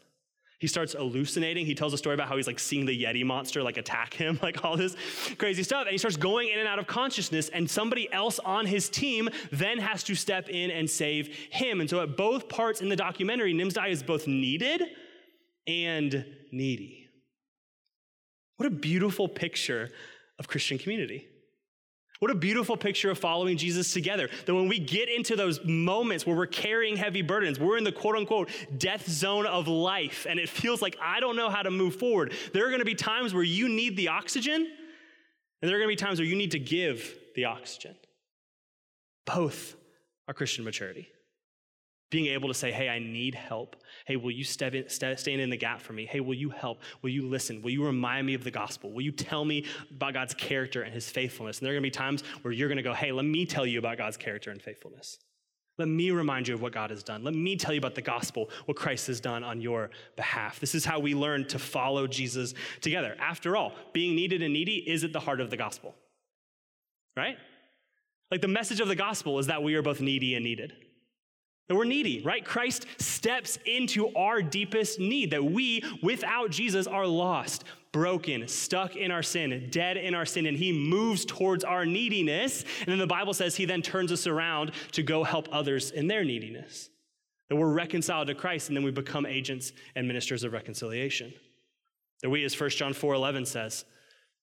[0.61, 1.66] He starts hallucinating.
[1.66, 4.38] He tells a story about how he's like seeing the Yeti monster like attack him,
[4.42, 4.97] like all this
[5.37, 5.83] crazy stuff.
[5.83, 9.29] And he starts going in and out of consciousness, and somebody else on his team
[9.51, 11.81] then has to step in and save him.
[11.81, 14.83] And so at both parts in the documentary, Nimsdai is both needed
[15.66, 17.04] and needy.
[18.57, 19.90] What a beautiful picture
[20.38, 21.29] of Christian community.
[22.21, 24.31] What a beautiful picture of following Jesus together.
[24.47, 27.93] That when we get into those moments where we're carrying heavy burdens, we're in the
[27.93, 31.71] quote unquote death zone of life, and it feels like I don't know how to
[31.71, 32.33] move forward.
[32.53, 35.97] There are going to be times where you need the oxygen, and there are going
[35.97, 37.97] to be times where you need to give the oxygen.
[39.27, 39.75] Both
[40.29, 41.09] are Christian maturity
[42.14, 43.74] being able to say, hey, I need help.
[44.07, 46.07] Hey, will you step in, st- stand in the gap for me?
[46.07, 46.79] Hey, will you help?
[47.03, 47.61] Will you listen?
[47.61, 48.92] Will you remind me of the gospel?
[48.92, 51.59] Will you tell me about God's character and his faithfulness?
[51.59, 53.44] And there are going to be times where you're going to go, hey, let me
[53.44, 55.18] tell you about God's character and faithfulness.
[55.77, 57.24] Let me remind you of what God has done.
[57.24, 60.61] Let me tell you about the gospel, what Christ has done on your behalf.
[60.61, 63.16] This is how we learn to follow Jesus together.
[63.18, 65.96] After all, being needed and needy is at the heart of the gospel,
[67.16, 67.38] right?
[68.31, 70.74] Like the message of the gospel is that we are both needy and needed.
[71.68, 72.44] That we're needy, right?
[72.44, 79.11] Christ steps into our deepest need, that we, without Jesus, are lost, broken, stuck in
[79.11, 82.64] our sin, dead in our sin, and He moves towards our neediness.
[82.81, 86.07] And then the Bible says He then turns us around to go help others in
[86.07, 86.90] their neediness.
[87.48, 91.33] That we're reconciled to Christ, and then we become agents and ministers of reconciliation.
[92.22, 93.87] That we, as 1 John 4 11 says,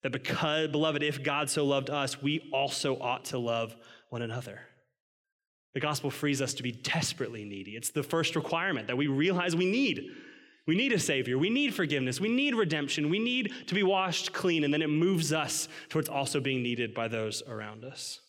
[0.01, 3.75] that because, beloved, if God so loved us, we also ought to love
[4.09, 4.61] one another.
[5.73, 7.75] The gospel frees us to be desperately needy.
[7.75, 10.11] It's the first requirement that we realize we need.
[10.67, 11.37] We need a Savior.
[11.37, 12.19] We need forgiveness.
[12.19, 13.09] We need redemption.
[13.09, 14.63] We need to be washed clean.
[14.63, 18.19] And then it moves us towards also being needed by those around us.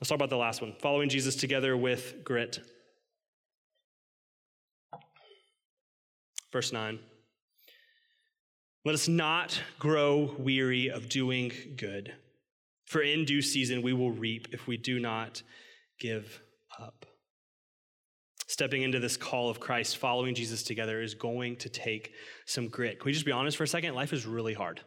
[0.00, 2.60] Let's talk about the last one following Jesus together with grit.
[6.52, 6.98] Verse 9.
[8.84, 12.14] Let us not grow weary of doing good,
[12.86, 15.42] for in due season we will reap if we do not
[16.00, 16.42] give
[16.80, 17.06] up.
[18.48, 22.14] Stepping into this call of Christ, following Jesus together, is going to take
[22.46, 22.98] some grit.
[22.98, 23.94] Can we just be honest for a second?
[23.94, 24.80] Life is really hard.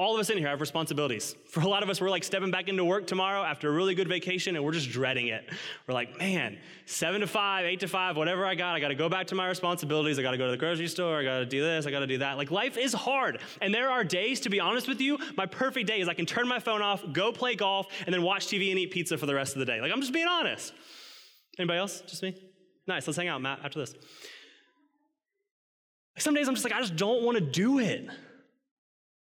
[0.00, 1.36] All of us in here have responsibilities.
[1.50, 3.94] For a lot of us, we're like stepping back into work tomorrow after a really
[3.94, 5.46] good vacation and we're just dreading it.
[5.86, 8.94] We're like, man, seven to five, eight to five, whatever I got, I got to
[8.94, 10.18] go back to my responsibilities.
[10.18, 11.18] I got to go to the grocery store.
[11.18, 11.84] I got to do this.
[11.84, 12.38] I got to do that.
[12.38, 13.42] Like life is hard.
[13.60, 16.24] And there are days, to be honest with you, my perfect day is I can
[16.24, 19.26] turn my phone off, go play golf, and then watch TV and eat pizza for
[19.26, 19.82] the rest of the day.
[19.82, 20.72] Like I'm just being honest.
[21.58, 22.00] Anybody else?
[22.06, 22.34] Just me?
[22.86, 23.06] Nice.
[23.06, 23.94] Let's hang out, Matt, after this.
[26.16, 28.08] Some days I'm just like, I just don't want to do it.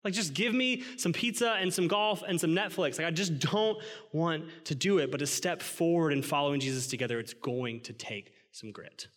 [0.05, 2.99] Like, just give me some pizza and some golf and some Netflix.
[2.99, 3.79] Like, I just don't
[4.13, 5.09] want to do it.
[5.09, 9.07] But to step forward in following Jesus together, it's going to take some grit.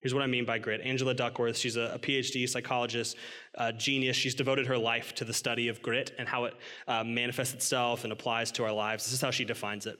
[0.00, 0.80] Here's what I mean by grit.
[0.80, 3.16] Angela Duckworth, she's a, PhD psychologist,
[3.56, 4.16] a genius.
[4.16, 6.54] She's devoted her life to the study of grit and how it
[6.88, 9.04] uh, manifests itself and applies to our lives.
[9.04, 9.98] This is how she defines it.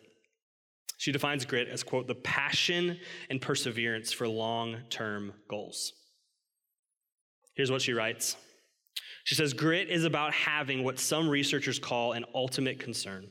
[0.98, 2.98] She defines grit as, quote, the passion
[3.28, 5.92] and perseverance for long term goals.
[7.54, 8.36] Here's what she writes
[9.24, 13.28] she says, Grit is about having what some researchers call an ultimate concern,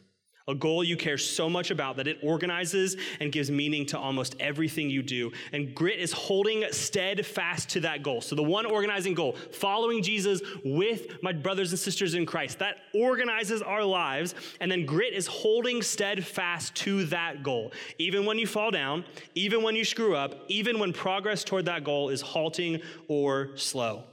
[0.47, 4.35] a goal you care so much about that it organizes and gives meaning to almost
[4.39, 5.31] everything you do.
[5.51, 8.21] And grit is holding steadfast to that goal.
[8.21, 12.77] So, the one organizing goal, following Jesus with my brothers and sisters in Christ, that
[12.95, 14.33] organizes our lives.
[14.59, 17.71] And then grit is holding steadfast to that goal.
[17.99, 21.83] Even when you fall down, even when you screw up, even when progress toward that
[21.83, 24.03] goal is halting or slow.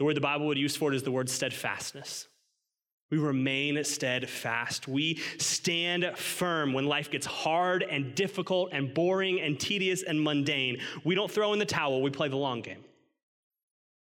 [0.00, 2.26] The word the Bible would use for it is the word steadfastness.
[3.10, 4.88] We remain steadfast.
[4.88, 10.80] We stand firm when life gets hard and difficult and boring and tedious and mundane.
[11.04, 12.82] We don't throw in the towel, we play the long game.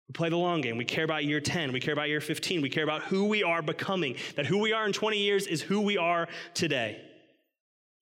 [0.10, 0.76] We play the long game.
[0.76, 1.72] We care about year 10.
[1.72, 2.62] We care about year 15.
[2.62, 4.18] We care about who we are becoming.
[4.36, 7.00] That who we are in 20 years is who we are today.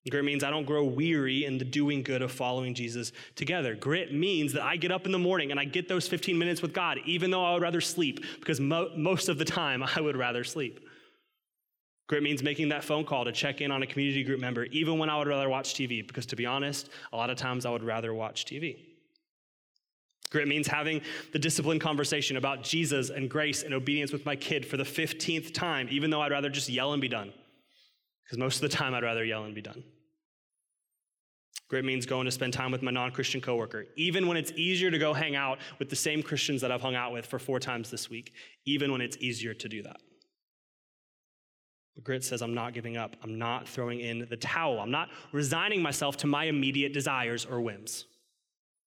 [0.09, 3.73] Grit means I don't grow weary in the doing good of following Jesus together.
[3.73, 6.61] Grit means that I get up in the morning and I get those 15 minutes
[6.61, 10.01] with God, even though I would rather sleep, because mo- most of the time I
[10.01, 10.79] would rather sleep.
[12.07, 14.99] Grit means making that phone call to check in on a community group member, even
[14.99, 17.71] when I would rather watch TV, because to be honest, a lot of times I
[17.71, 18.77] would rather watch TV.
[20.29, 21.01] Grit means having
[21.33, 25.51] the disciplined conversation about Jesus and grace and obedience with my kid for the 15th
[25.51, 27.33] time, even though I'd rather just yell and be done.
[28.23, 29.83] Because most of the time I'd rather yell and be done.
[31.67, 34.91] Grit means going to spend time with my non Christian coworker, even when it's easier
[34.91, 37.59] to go hang out with the same Christians that I've hung out with for four
[37.59, 38.33] times this week,
[38.65, 39.97] even when it's easier to do that.
[41.95, 43.15] But grit says, I'm not giving up.
[43.23, 44.79] I'm not throwing in the towel.
[44.79, 48.05] I'm not resigning myself to my immediate desires or whims.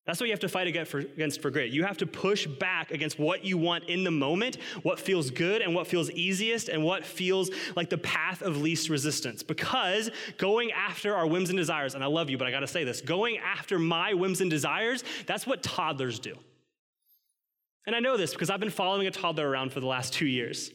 [0.08, 1.70] That's what you have to fight against for grit.
[1.70, 5.60] You have to push back against what you want in the moment, what feels good
[5.60, 9.42] and what feels easiest, and what feels like the path of least resistance.
[9.42, 12.84] Because going after our whims and desires, and I love you, but I gotta say
[12.84, 16.38] this going after my whims and desires, that's what toddlers do.
[17.86, 20.26] And I know this because I've been following a toddler around for the last two
[20.26, 20.70] years.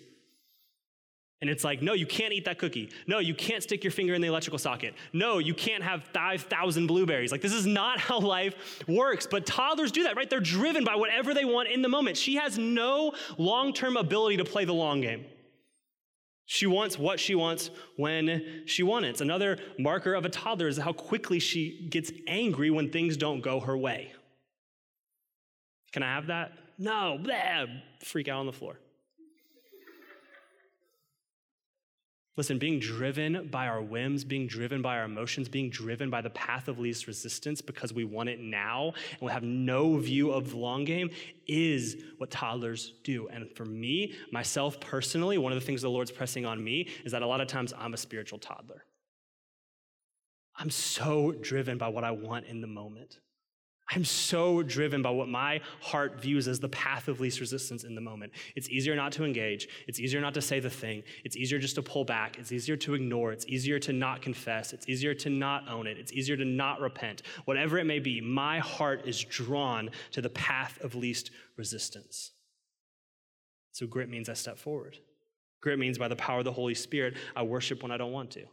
[1.43, 2.89] And it's like, no, you can't eat that cookie.
[3.05, 4.93] No, you can't stick your finger in the electrical socket.
[5.11, 7.33] No, you can't have 5,000 blueberries.
[7.33, 9.27] Like, this is not how life works.
[9.29, 10.29] But toddlers do that, right?
[10.29, 12.15] They're driven by whatever they want in the moment.
[12.15, 15.25] She has no long term ability to play the long game.
[16.45, 19.21] She wants what she wants when she wants it.
[19.21, 23.59] Another marker of a toddler is how quickly she gets angry when things don't go
[23.59, 24.13] her way.
[25.91, 26.53] Can I have that?
[26.77, 27.65] No, blah,
[28.01, 28.79] freak out on the floor.
[32.35, 36.31] Listen, being driven by our whims, being driven by our emotions, being driven by the
[36.31, 40.49] path of least resistance because we want it now and we have no view of
[40.49, 41.11] the long game
[41.47, 43.27] is what toddlers do.
[43.27, 47.11] And for me, myself personally, one of the things the Lord's pressing on me is
[47.11, 48.83] that a lot of times I'm a spiritual toddler.
[50.55, 53.19] I'm so driven by what I want in the moment.
[53.95, 57.95] I'm so driven by what my heart views as the path of least resistance in
[57.95, 58.31] the moment.
[58.55, 59.67] It's easier not to engage.
[59.87, 61.03] It's easier not to say the thing.
[61.23, 62.39] It's easier just to pull back.
[62.39, 63.31] It's easier to ignore.
[63.31, 64.73] It's easier to not confess.
[64.73, 65.97] It's easier to not own it.
[65.97, 67.21] It's easier to not repent.
[67.45, 72.31] Whatever it may be, my heart is drawn to the path of least resistance.
[73.73, 74.97] So grit means I step forward.
[75.61, 78.31] Grit means by the power of the Holy Spirit, I worship when I don't want
[78.31, 78.45] to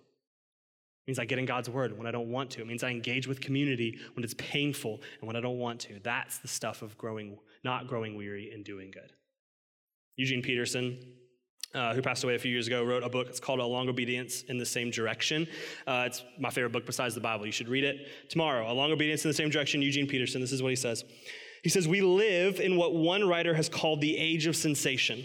[1.07, 2.61] means I get in God's word when I don't want to.
[2.61, 5.99] It means I engage with community when it's painful and when I don't want to.
[6.03, 9.13] That's the stuff of growing, not growing weary and doing good.
[10.17, 10.99] Eugene Peterson,
[11.75, 13.29] uh, who passed away a few years ago, wrote a book.
[13.29, 15.47] It's called A Long Obedience in the Same Direction.
[15.87, 17.47] Uh, it's my favorite book besides the Bible.
[17.47, 18.71] You should read it tomorrow.
[18.71, 20.41] A Long Obedience in the Same Direction, Eugene Peterson.
[20.41, 21.05] This is what he says.
[21.63, 25.25] He says, We live in what one writer has called the age of sensation.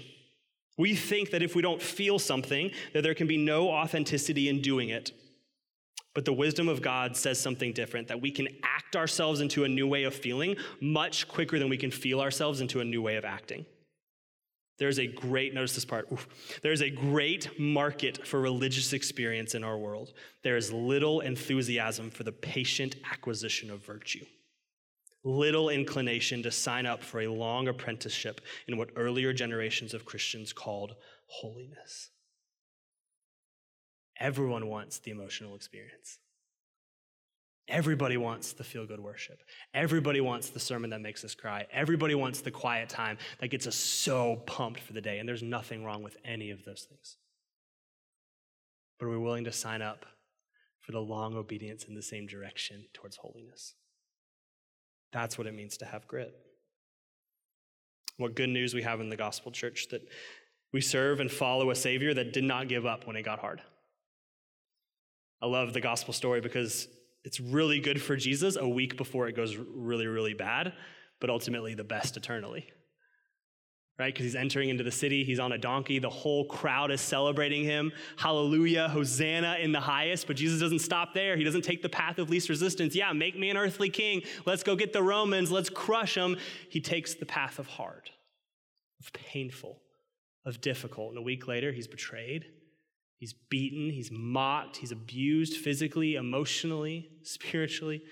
[0.77, 4.61] We think that if we don't feel something, that there can be no authenticity in
[4.61, 5.11] doing it.
[6.15, 9.69] But the wisdom of God says something different that we can act ourselves into a
[9.69, 13.17] new way of feeling much quicker than we can feel ourselves into a new way
[13.17, 13.65] of acting.
[14.77, 16.27] There's a great, notice this part, oof,
[16.61, 20.13] there's a great market for religious experience in our world.
[20.41, 24.25] There is little enthusiasm for the patient acquisition of virtue,
[25.23, 30.53] little inclination to sign up for a long apprenticeship in what earlier generations of Christians
[30.53, 30.95] called
[31.27, 32.09] holiness.
[34.19, 36.19] Everyone wants the emotional experience.
[37.67, 39.41] Everybody wants the feel good worship.
[39.73, 41.65] Everybody wants the sermon that makes us cry.
[41.71, 45.17] Everybody wants the quiet time that gets us so pumped for the day.
[45.17, 47.17] And there's nothing wrong with any of those things.
[48.99, 50.05] But are we're willing to sign up
[50.79, 53.73] for the long obedience in the same direction towards holiness.
[55.11, 56.35] That's what it means to have grit.
[58.17, 60.07] What good news we have in the gospel church that
[60.71, 63.61] we serve and follow a Savior that did not give up when it got hard.
[65.41, 66.87] I love the gospel story because
[67.23, 70.73] it's really good for Jesus a week before it goes really, really bad,
[71.19, 72.67] but ultimately the best eternally.
[73.97, 74.13] Right?
[74.13, 77.63] Because he's entering into the city, he's on a donkey, the whole crowd is celebrating
[77.63, 77.93] him.
[78.17, 80.27] Hallelujah, Hosanna in the highest.
[80.27, 81.37] But Jesus doesn't stop there.
[81.37, 82.93] He doesn't take the path of least resistance.
[82.93, 84.23] Yeah, make me an earthly king.
[84.45, 86.37] Let's go get the Romans, let's crush them.
[86.69, 88.09] He takes the path of hard,
[88.99, 89.81] of painful,
[90.45, 91.09] of difficult.
[91.09, 92.45] And a week later, he's betrayed
[93.25, 98.03] He's beaten, he's mocked, he's abused physically, emotionally, spiritually.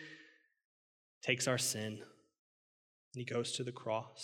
[1.21, 2.01] Takes our sin and
[3.13, 4.23] he goes to the cross.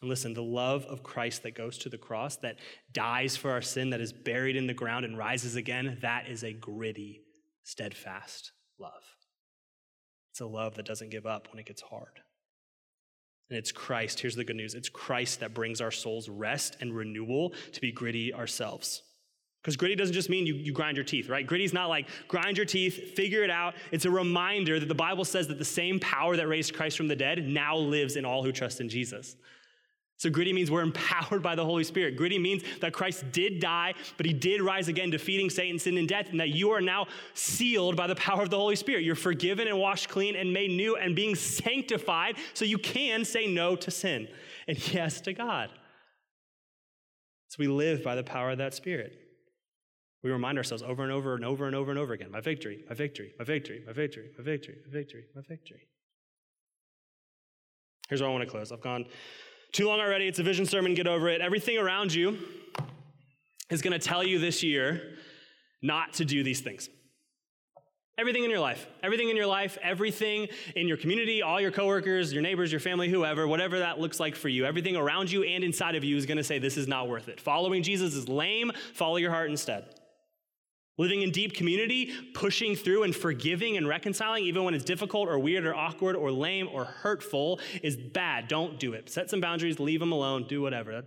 [0.00, 2.60] And listen, the love of Christ that goes to the cross, that
[2.94, 6.42] dies for our sin, that is buried in the ground and rises again, that is
[6.44, 7.20] a gritty,
[7.62, 9.04] steadfast love.
[10.30, 12.20] It's a love that doesn't give up when it gets hard.
[13.50, 16.96] And it's Christ, here's the good news it's Christ that brings our souls rest and
[16.96, 19.02] renewal to be gritty ourselves.
[19.62, 21.46] Because gritty doesn't just mean you, you grind your teeth, right?
[21.46, 23.74] Gritty's not like grind your teeth, figure it out.
[23.90, 27.08] It's a reminder that the Bible says that the same power that raised Christ from
[27.08, 29.36] the dead now lives in all who trust in Jesus.
[30.16, 32.16] So, gritty means we're empowered by the Holy Spirit.
[32.16, 36.08] Gritty means that Christ did die, but he did rise again, defeating Satan, sin, and
[36.08, 39.04] death, and that you are now sealed by the power of the Holy Spirit.
[39.04, 43.46] You're forgiven and washed clean and made new and being sanctified so you can say
[43.46, 44.28] no to sin
[44.66, 45.70] and yes to God.
[47.48, 49.27] So, we live by the power of that Spirit.
[50.22, 52.84] We remind ourselves over and over and over and over and over again my victory,
[52.88, 55.88] my victory, my victory, my victory, my victory, my victory, my victory.
[58.08, 58.72] Here's where I want to close.
[58.72, 59.04] I've gone
[59.72, 60.26] too long already.
[60.26, 60.94] It's a vision sermon.
[60.94, 61.40] Get over it.
[61.40, 62.38] Everything around you
[63.70, 65.14] is going to tell you this year
[65.82, 66.88] not to do these things.
[68.16, 72.32] Everything in your life, everything in your life, everything in your community, all your coworkers,
[72.32, 75.62] your neighbors, your family, whoever, whatever that looks like for you, everything around you and
[75.62, 77.40] inside of you is going to say this is not worth it.
[77.40, 78.72] Following Jesus is lame.
[78.92, 79.97] Follow your heart instead.
[80.98, 85.38] Living in deep community, pushing through and forgiving and reconciling, even when it's difficult or
[85.38, 88.48] weird or awkward or lame or hurtful, is bad.
[88.48, 89.08] Don't do it.
[89.08, 91.04] Set some boundaries, leave them alone, do whatever.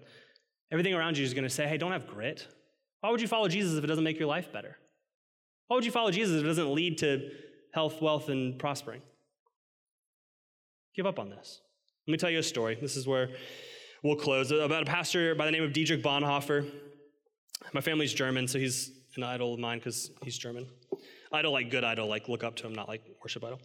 [0.72, 2.48] Everything around you is going to say, hey, don't have grit.
[3.02, 4.78] Why would you follow Jesus if it doesn't make your life better?
[5.68, 7.30] Why would you follow Jesus if it doesn't lead to
[7.74, 9.02] health, wealth, and prospering?
[10.96, 11.60] Give up on this.
[12.08, 12.78] Let me tell you a story.
[12.80, 13.30] This is where
[14.04, 14.52] we'll close.
[14.52, 16.70] About a pastor by the name of Dietrich Bonhoeffer.
[17.74, 20.68] My family's German, so he's an idol of mine because he's German.
[21.32, 23.60] Idol, like good idol, like look up to him, not like worship idol.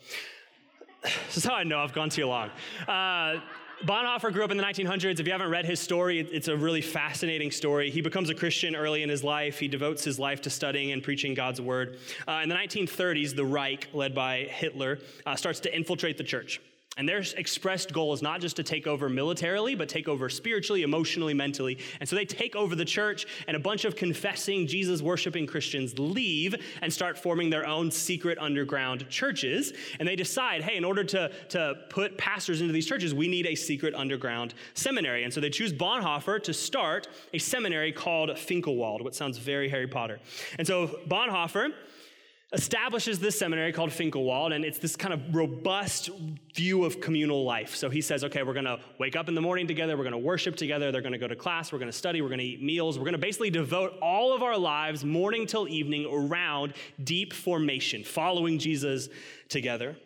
[1.03, 2.51] this is how I know I've gone too long.
[2.86, 3.40] Uh,
[3.84, 5.20] Bonhoeffer grew up in the 1900s.
[5.20, 7.90] If you haven't read his story, it's a really fascinating story.
[7.90, 9.59] He becomes a Christian early in his life.
[9.59, 11.99] He devotes his life to studying and preaching God's word.
[12.26, 16.61] Uh, in the 1930s, the Reich, led by Hitler, uh, starts to infiltrate the church.
[16.99, 20.82] And their expressed goal is not just to take over militarily, but take over spiritually,
[20.82, 21.78] emotionally, mentally.
[22.01, 25.99] And so they take over the church, and a bunch of confessing, Jesus worshiping Christians
[25.99, 29.74] leave and start forming their own secret underground churches.
[29.99, 33.47] And they decide, hey, in order to, to put pastors into these churches, we need
[33.47, 35.24] a secret underground seminary.
[35.24, 39.86] And so they choose Bonhoeffer to start a seminary called Finkenwalde, which sounds very Harry
[39.86, 40.18] Potter.
[40.59, 41.74] And so Bonhoeffer
[42.53, 46.11] establishes this seminary called Finkenwalde, and it's this kind of robust
[46.55, 47.74] view of communal life.
[47.74, 50.12] So he says, okay, we're going to wake up in the morning together, we're going
[50.12, 52.38] to worship together, they're going to go to class, we're going to study, we're going
[52.38, 56.09] to eat meals, we're going to basically devote all of our lives, morning till evening,
[56.11, 59.09] around deep formation, following Jesus
[59.49, 59.97] together.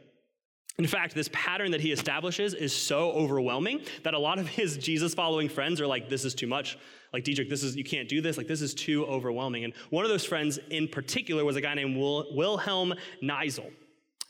[0.79, 4.79] In fact, this pattern that he establishes is so overwhelming that a lot of his
[4.79, 6.79] Jesus following friends are like, this is too much.
[7.13, 8.37] Like, Dietrich, this is, you can't do this.
[8.37, 9.65] Like, this is too overwhelming.
[9.65, 13.71] And one of those friends in particular was a guy named Wil- Wilhelm Niesel.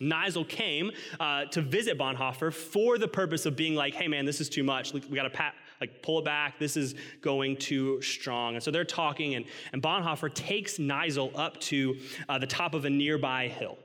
[0.00, 4.40] Niesel came uh, to visit Bonhoeffer for the purpose of being like, hey man, this
[4.40, 4.94] is too much.
[4.94, 6.58] We got to pat, like pull it back.
[6.58, 8.54] This is going too strong.
[8.54, 12.86] And so they're talking, and, and Bonhoeffer takes Niesel up to uh, the top of
[12.86, 13.76] a nearby hill.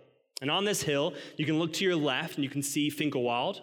[0.42, 3.62] And on this hill, you can look to your left and you can see Finkenwalde,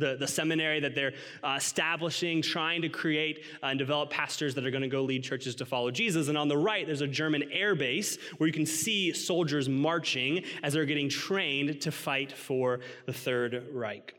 [0.00, 1.12] the, the seminary that they're
[1.44, 5.22] uh, establishing, trying to create uh, and develop pastors that are going to go lead
[5.22, 6.28] churches to follow Jesus.
[6.28, 10.42] And on the right, there's a German air base where you can see soldiers marching
[10.62, 14.14] as they're getting trained to fight for the Third Reich.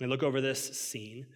[0.00, 1.26] And look over this scene,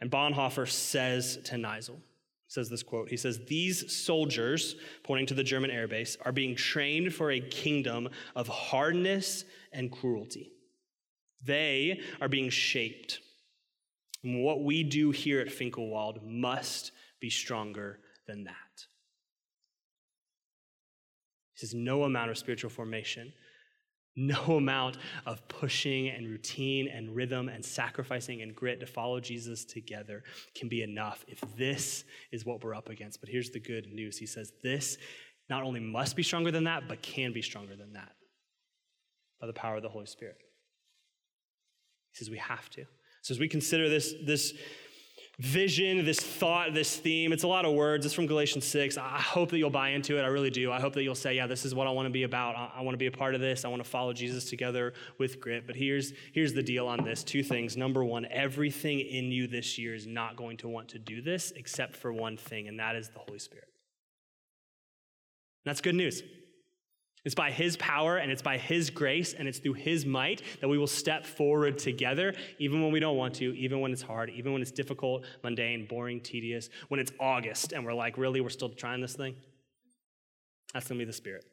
[0.00, 2.00] and Bonhoeffer says to Niesel,
[2.48, 3.10] says this quote.
[3.10, 4.74] He says, These soldiers,
[5.04, 9.92] pointing to the German air base, are being trained for a kingdom of hardness and
[9.92, 10.52] cruelty.
[11.44, 13.20] They are being shaped.
[14.24, 18.54] And what we do here at Finkenwalde must be stronger than that.
[21.54, 23.32] He says, No amount of spiritual formation
[24.18, 29.64] no amount of pushing and routine and rhythm and sacrificing and grit to follow Jesus
[29.64, 30.24] together
[30.54, 33.20] can be enough if this is what we're up against.
[33.20, 34.98] But here's the good news He says, This
[35.48, 38.12] not only must be stronger than that, but can be stronger than that
[39.40, 40.36] by the power of the Holy Spirit.
[42.18, 42.84] Says, We have to.
[43.22, 44.54] So as we consider this, this
[45.38, 47.32] vision, this thought, this theme.
[47.32, 48.04] It's a lot of words.
[48.04, 48.98] It's from Galatians 6.
[48.98, 50.22] I hope that you'll buy into it.
[50.22, 50.72] I really do.
[50.72, 52.72] I hope that you'll say, yeah, this is what I want to be about.
[52.74, 53.64] I, want to be a part of this.
[53.64, 55.64] I want to follow Jesus together with grit.
[55.66, 57.76] But here's, here's the deal on this two things.
[57.76, 61.52] Number one, everything in you this year is not going to want to do this
[61.54, 63.68] except for one thing, and that is the Holy Spirit.
[65.64, 66.22] And that's good news.
[67.28, 70.68] It's by His power and it's by His grace and it's through His might that
[70.68, 74.30] we will step forward together, even when we don't want to, even when it's hard,
[74.30, 78.48] even when it's difficult, mundane, boring, tedious, when it's August and we're like, really, we're
[78.48, 79.34] still trying this thing?
[80.72, 81.44] That's going to be the Spirit.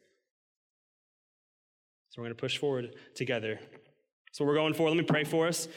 [2.08, 3.60] So we're going to push forward together.
[4.32, 4.88] So we're going for.
[4.88, 5.68] Let me pray for us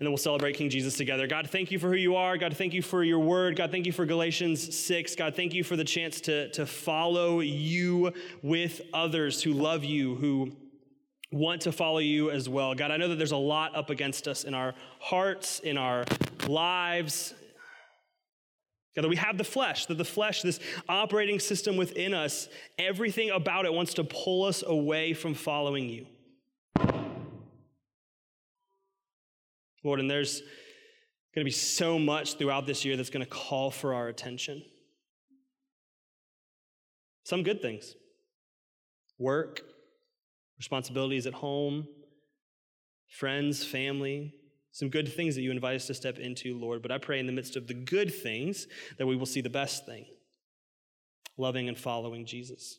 [0.00, 1.26] and then we'll celebrate King Jesus together.
[1.26, 2.38] God, thank you for who you are.
[2.38, 3.54] God, thank you for your word.
[3.54, 5.14] God, thank you for Galatians 6.
[5.14, 8.10] God, thank you for the chance to, to follow you
[8.42, 10.52] with others who love you, who
[11.30, 12.74] want to follow you as well.
[12.74, 16.06] God, I know that there's a lot up against us in our hearts, in our
[16.46, 17.34] lives.
[18.96, 22.48] God, that we have the flesh, that the flesh, this operating system within us,
[22.78, 26.06] everything about it wants to pull us away from following you.
[29.82, 30.40] Lord, and there's
[31.34, 34.62] going to be so much throughout this year that's going to call for our attention.
[37.24, 37.94] Some good things
[39.18, 39.60] work,
[40.58, 41.86] responsibilities at home,
[43.06, 44.34] friends, family,
[44.72, 46.82] some good things that you invite us to step into, Lord.
[46.82, 48.66] But I pray in the midst of the good things
[48.98, 50.06] that we will see the best thing
[51.36, 52.78] loving and following Jesus.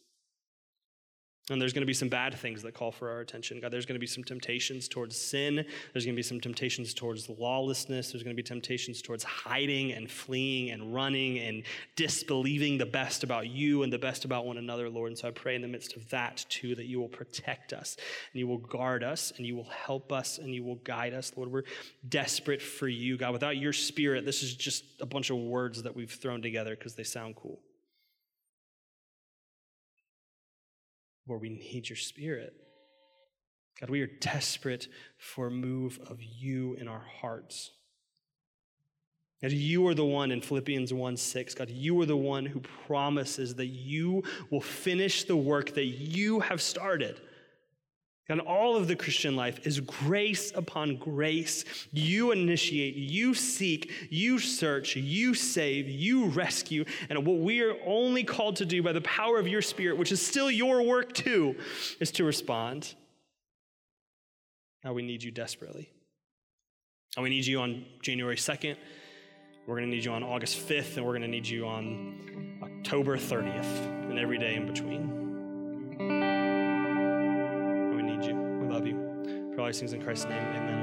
[1.50, 3.60] And there's going to be some bad things that call for our attention.
[3.60, 5.66] God, there's going to be some temptations towards sin.
[5.92, 8.12] There's going to be some temptations towards lawlessness.
[8.12, 11.64] There's going to be temptations towards hiding and fleeing and running and
[11.96, 15.10] disbelieving the best about you and the best about one another, Lord.
[15.10, 17.98] And so I pray in the midst of that, too, that you will protect us
[18.32, 21.34] and you will guard us and you will help us and you will guide us,
[21.36, 21.52] Lord.
[21.52, 21.64] We're
[22.08, 23.34] desperate for you, God.
[23.34, 26.94] Without your spirit, this is just a bunch of words that we've thrown together because
[26.94, 27.60] they sound cool.
[31.28, 32.53] Lord, we need your spirit.
[33.80, 37.72] God, we are desperate for a move of you in our hearts.
[39.41, 41.55] God, you are the one in Philippians 1 6.
[41.55, 46.41] God, you are the one who promises that you will finish the work that you
[46.41, 47.19] have started.
[48.32, 51.65] And all of the Christian life is grace upon grace.
[51.91, 56.86] You initiate, you seek, you search, you save, you rescue.
[57.09, 60.13] And what we are only called to do by the power of your Spirit, which
[60.13, 61.57] is still your work too,
[61.99, 62.95] is to respond.
[64.84, 65.89] Now we need you desperately.
[67.17, 68.77] And we need you on January 2nd.
[69.67, 72.59] We're going to need you on August 5th, and we're going to need you on
[72.63, 75.20] October 30th, and every day in between.
[79.62, 80.80] All these things in Christ's name, amen.